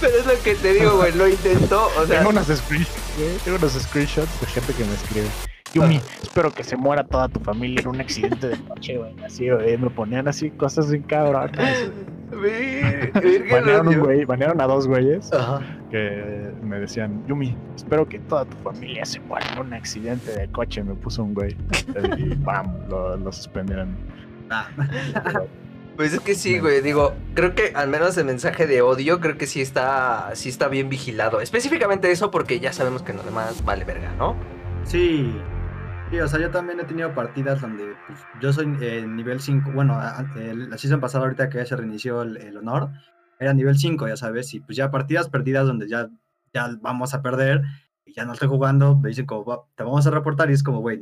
Pero 0.00 0.16
es 0.18 0.26
lo 0.26 0.42
que 0.42 0.54
te 0.54 0.74
digo, 0.74 0.96
güey. 0.96 1.12
Lo 1.14 1.28
intentó, 1.28 1.86
o 1.98 2.06
sea. 2.06 2.18
Tengo 2.18 2.30
unos 2.30 2.46
screenshots, 2.46 3.14
güey. 3.18 3.36
Tengo 3.44 3.58
unos 3.58 3.72
screenshots 3.72 4.40
de 4.40 4.46
gente 4.46 4.72
que 4.74 4.84
me 4.84 4.94
escribe. 4.94 5.26
Yumi, 5.74 6.00
espero 6.22 6.50
que 6.52 6.64
se 6.64 6.74
muera 6.76 7.04
toda 7.04 7.28
tu 7.28 7.38
familia 7.40 7.80
en 7.82 7.88
un 7.88 8.00
accidente 8.00 8.48
de 8.48 8.56
coche, 8.64 8.96
güey. 8.96 9.14
Así, 9.24 9.50
güey. 9.50 9.76
Me 9.76 9.90
ponían 9.90 10.26
así 10.26 10.50
cosas 10.50 10.88
sin 10.88 11.02
cabronas. 11.02 11.90
Banearon 13.50 13.88
un 13.88 13.94
yo- 13.94 14.04
güey, 14.04 14.24
banearon 14.24 14.60
a 14.60 14.66
dos 14.66 14.86
güeyes 14.88 15.32
Ajá. 15.32 15.60
que 15.90 16.50
me 16.62 16.80
decían, 16.80 17.24
Yumi, 17.26 17.56
espero 17.76 18.08
que 18.08 18.18
toda 18.20 18.44
tu 18.46 18.56
familia 18.58 19.04
se 19.04 19.20
muera 19.20 19.46
en 19.52 19.58
un 19.60 19.74
accidente 19.74 20.32
de 20.32 20.48
coche. 20.48 20.82
Me 20.82 20.94
puso 20.94 21.22
un 21.22 21.34
güey. 21.34 21.56
Y 22.18 22.34
bam, 22.36 22.88
lo, 22.88 23.16
lo 23.16 23.30
suspendieron. 23.32 23.94
ah, 24.50 24.68
Pues 25.96 26.12
es 26.12 26.20
que 26.20 26.34
sí, 26.34 26.58
güey. 26.58 26.82
Digo, 26.82 27.14
creo 27.34 27.54
que 27.54 27.72
al 27.74 27.88
menos 27.88 28.16
el 28.18 28.26
mensaje 28.26 28.66
de 28.66 28.82
odio, 28.82 29.20
creo 29.20 29.38
que 29.38 29.46
sí 29.46 29.62
está, 29.62 30.30
sí 30.34 30.48
está 30.50 30.68
bien 30.68 30.88
vigilado. 30.90 31.40
Específicamente 31.40 32.10
eso 32.10 32.30
porque 32.30 32.60
ya 32.60 32.72
sabemos 32.72 33.02
que 33.02 33.12
en 33.12 33.18
lo 33.18 33.22
demás 33.24 33.64
vale 33.64 33.84
verga, 33.84 34.12
¿no? 34.18 34.36
Sí. 34.84 35.34
Sí, 36.10 36.20
o 36.20 36.28
sea, 36.28 36.38
yo 36.38 36.50
también 36.50 36.78
he 36.80 36.84
tenido 36.84 37.14
partidas 37.14 37.60
donde 37.60 37.94
pues, 38.06 38.18
yo 38.40 38.52
soy 38.52 38.76
eh, 38.80 39.06
nivel 39.08 39.40
5. 39.40 39.72
Bueno, 39.72 39.98
el- 40.36 40.70
la 40.70 40.78
season 40.78 41.00
pasada, 41.00 41.24
ahorita 41.24 41.48
que 41.48 41.58
ya 41.58 41.66
se 41.66 41.76
reinició 41.76 42.22
el, 42.22 42.36
el 42.36 42.56
honor, 42.58 42.90
era 43.40 43.52
nivel 43.54 43.78
5, 43.78 44.06
ya 44.06 44.16
sabes. 44.16 44.52
Y 44.54 44.60
pues 44.60 44.76
ya 44.76 44.90
partidas 44.90 45.28
perdidas 45.30 45.66
donde 45.66 45.88
ya, 45.88 46.08
ya 46.52 46.68
vamos 46.80 47.14
a 47.14 47.22
perder 47.22 47.62
y 48.04 48.12
ya 48.12 48.24
no 48.24 48.34
estoy 48.34 48.48
jugando. 48.48 48.96
Me 48.96 49.08
dicen 49.08 49.26
como, 49.26 49.44
"Va, 49.44 49.62
te 49.74 49.82
vamos 49.82 50.06
a 50.06 50.10
reportar. 50.10 50.50
Y 50.50 50.52
es 50.54 50.62
como, 50.62 50.80
güey, 50.80 51.00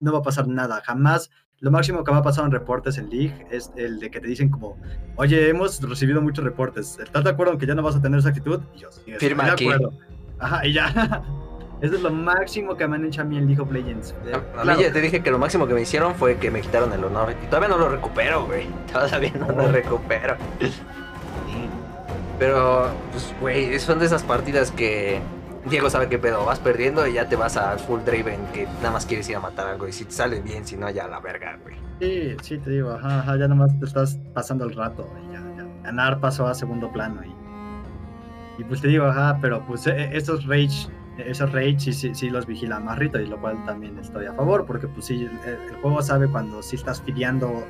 no 0.00 0.12
va 0.12 0.20
a 0.20 0.22
pasar 0.22 0.46
nada. 0.48 0.80
Jamás. 0.84 1.30
Lo 1.60 1.70
máximo 1.70 2.04
que 2.04 2.12
me 2.12 2.18
ha 2.18 2.22
pasado 2.22 2.46
en 2.46 2.52
reportes 2.52 2.98
en 2.98 3.08
League 3.08 3.46
es 3.50 3.72
el 3.76 3.98
de 3.98 4.10
que 4.10 4.20
te 4.20 4.26
dicen 4.26 4.50
como, 4.50 4.76
oye, 5.16 5.48
hemos 5.48 5.80
recibido 5.80 6.20
muchos 6.20 6.44
reportes. 6.44 6.98
¿Estás 7.02 7.24
de 7.24 7.30
acuerdo 7.30 7.54
en 7.54 7.58
que 7.58 7.66
ya 7.66 7.74
no 7.74 7.82
vas 7.82 7.96
a 7.96 8.02
tener 8.02 8.18
esa 8.18 8.28
actitud? 8.28 8.60
Y 8.74 8.80
yo, 8.80 8.92
sí, 8.92 9.00
estoy 9.06 9.28
Firma 9.28 9.44
de 9.44 9.50
aquí. 9.52 9.64
acuerdo. 9.64 9.92
Ajá, 10.38 10.66
y 10.66 10.74
ya. 10.74 11.22
Eso 11.80 11.94
es 11.94 12.02
lo 12.02 12.10
máximo 12.10 12.74
que 12.76 12.86
me 12.86 12.96
han 12.96 13.04
hecho 13.06 13.22
a 13.22 13.24
mí 13.24 13.38
en 13.38 13.46
League 13.46 13.60
of 13.60 13.70
Legends. 13.70 14.14
A, 14.32 14.36
a 14.36 14.62
claro, 14.62 14.78
mí 14.78 14.84
ya 14.84 14.92
te 14.92 15.00
dije 15.00 15.22
que 15.22 15.30
lo 15.30 15.38
máximo 15.38 15.66
que 15.66 15.72
me 15.74 15.80
hicieron 15.82 16.14
fue 16.14 16.36
que 16.36 16.50
me 16.50 16.60
quitaron 16.60 16.92
el 16.92 17.02
honor. 17.04 17.34
Y 17.42 17.46
todavía 17.46 17.68
no 17.68 17.78
lo 17.78 17.88
recupero, 17.88 18.44
güey. 18.46 18.66
Todavía 18.92 19.32
no 19.38 19.50
lo 19.50 19.72
recupero. 19.72 20.36
Pero, 22.38 22.90
pues, 23.12 23.34
güey, 23.40 23.78
son 23.78 23.98
de 23.98 24.04
esas 24.06 24.22
partidas 24.22 24.70
que 24.70 25.20
Diego 25.68 25.90
sabe 25.90 26.08
qué 26.08 26.18
pedo. 26.18 26.44
Vas 26.44 26.60
perdiendo 26.60 27.06
y 27.06 27.14
ya 27.14 27.28
te 27.28 27.36
vas 27.36 27.56
al 27.56 27.78
full 27.78 28.00
Draven 28.04 28.46
que 28.52 28.66
nada 28.76 28.92
más 28.92 29.06
quieres 29.06 29.28
ir 29.28 29.36
a 29.36 29.40
matar 29.40 29.66
algo. 29.66 29.88
Y 29.88 29.92
si 29.92 30.04
te 30.04 30.12
sale 30.12 30.40
bien, 30.40 30.64
si 30.64 30.76
no, 30.76 30.88
ya 30.90 31.08
la 31.08 31.18
verga, 31.20 31.58
güey. 31.62 31.76
Sí, 32.00 32.36
sí, 32.42 32.58
te 32.58 32.70
digo, 32.70 32.92
ajá, 32.92 33.20
ajá, 33.20 33.36
ya 33.36 33.48
nomás 33.48 33.76
te 33.78 33.86
estás 33.86 34.18
pasando 34.32 34.64
el 34.64 34.74
rato. 34.74 35.08
Y 35.28 35.32
ya, 35.32 35.40
ya. 35.56 35.66
Ganar 35.82 36.20
pasó 36.20 36.46
a 36.46 36.54
segundo 36.54 36.92
plano. 36.92 37.20
Y, 37.24 38.62
y 38.62 38.64
pues 38.64 38.80
te 38.80 38.88
digo, 38.88 39.06
ajá, 39.06 39.38
pero 39.40 39.64
pues 39.66 39.86
eh, 39.86 40.10
estos 40.12 40.46
rage, 40.46 40.88
esos 41.18 41.50
rage 41.52 41.78
sí, 41.78 41.92
sí, 41.92 42.14
sí 42.14 42.30
los 42.30 42.46
vigila 42.46 42.78
más 42.78 42.98
Rito, 42.98 43.18
y 43.18 43.26
lo 43.26 43.40
cual 43.40 43.64
también 43.64 43.98
estoy 43.98 44.26
a 44.26 44.34
favor, 44.34 44.66
porque 44.66 44.86
pues 44.86 45.06
sí, 45.06 45.24
el, 45.24 45.76
juego 45.82 46.00
sabe 46.02 46.28
cuando 46.28 46.62
sí 46.62 46.76
estás 46.76 47.02
fideando 47.02 47.66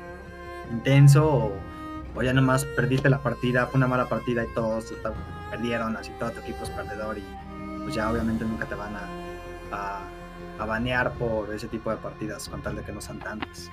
intenso 0.71 1.25
o, 1.25 1.51
o 2.15 2.21
ya 2.21 2.33
nomás 2.33 2.65
perdiste 2.65 3.09
la 3.09 3.19
partida, 3.19 3.65
fue 3.67 3.77
una 3.77 3.87
mala 3.87 4.07
partida 4.07 4.43
y 4.43 4.53
todos 4.53 4.93
perdieron, 5.49 5.95
así 5.95 6.11
todo 6.19 6.31
tu 6.31 6.39
equipo 6.41 6.63
es 6.63 6.69
perdedor 6.71 7.17
y 7.17 7.23
pues 7.87 7.95
ya 7.95 8.11
obviamente 8.11 8.43
nunca 8.43 8.65
te 8.65 8.75
van 8.75 8.93
a, 8.97 10.01
a, 10.59 10.65
banear 10.65 11.13
por 11.13 11.53
ese 11.53 11.69
tipo 11.69 11.89
de 11.89 11.95
partidas 11.95 12.49
con 12.49 12.61
tal 12.61 12.75
de 12.75 12.83
que 12.83 12.91
no 12.91 12.99
sean 12.99 13.17
tantas. 13.17 13.71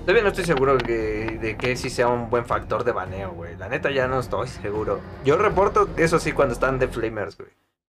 Todavía 0.00 0.24
no 0.24 0.30
estoy 0.30 0.44
seguro 0.44 0.76
de 0.76 1.56
que 1.56 1.76
sí 1.76 1.88
sea 1.88 2.08
un 2.08 2.28
buen 2.30 2.44
factor 2.44 2.82
de 2.82 2.90
baneo, 2.90 3.30
güey. 3.30 3.56
La 3.56 3.68
neta 3.68 3.92
ya 3.92 4.08
no 4.08 4.18
estoy 4.18 4.48
seguro. 4.48 4.98
Yo 5.24 5.36
reporto 5.36 5.88
eso 5.96 6.18
sí 6.18 6.32
cuando 6.32 6.54
están 6.54 6.80
de 6.80 6.88
Flamers, 6.88 7.38
güey. 7.38 7.50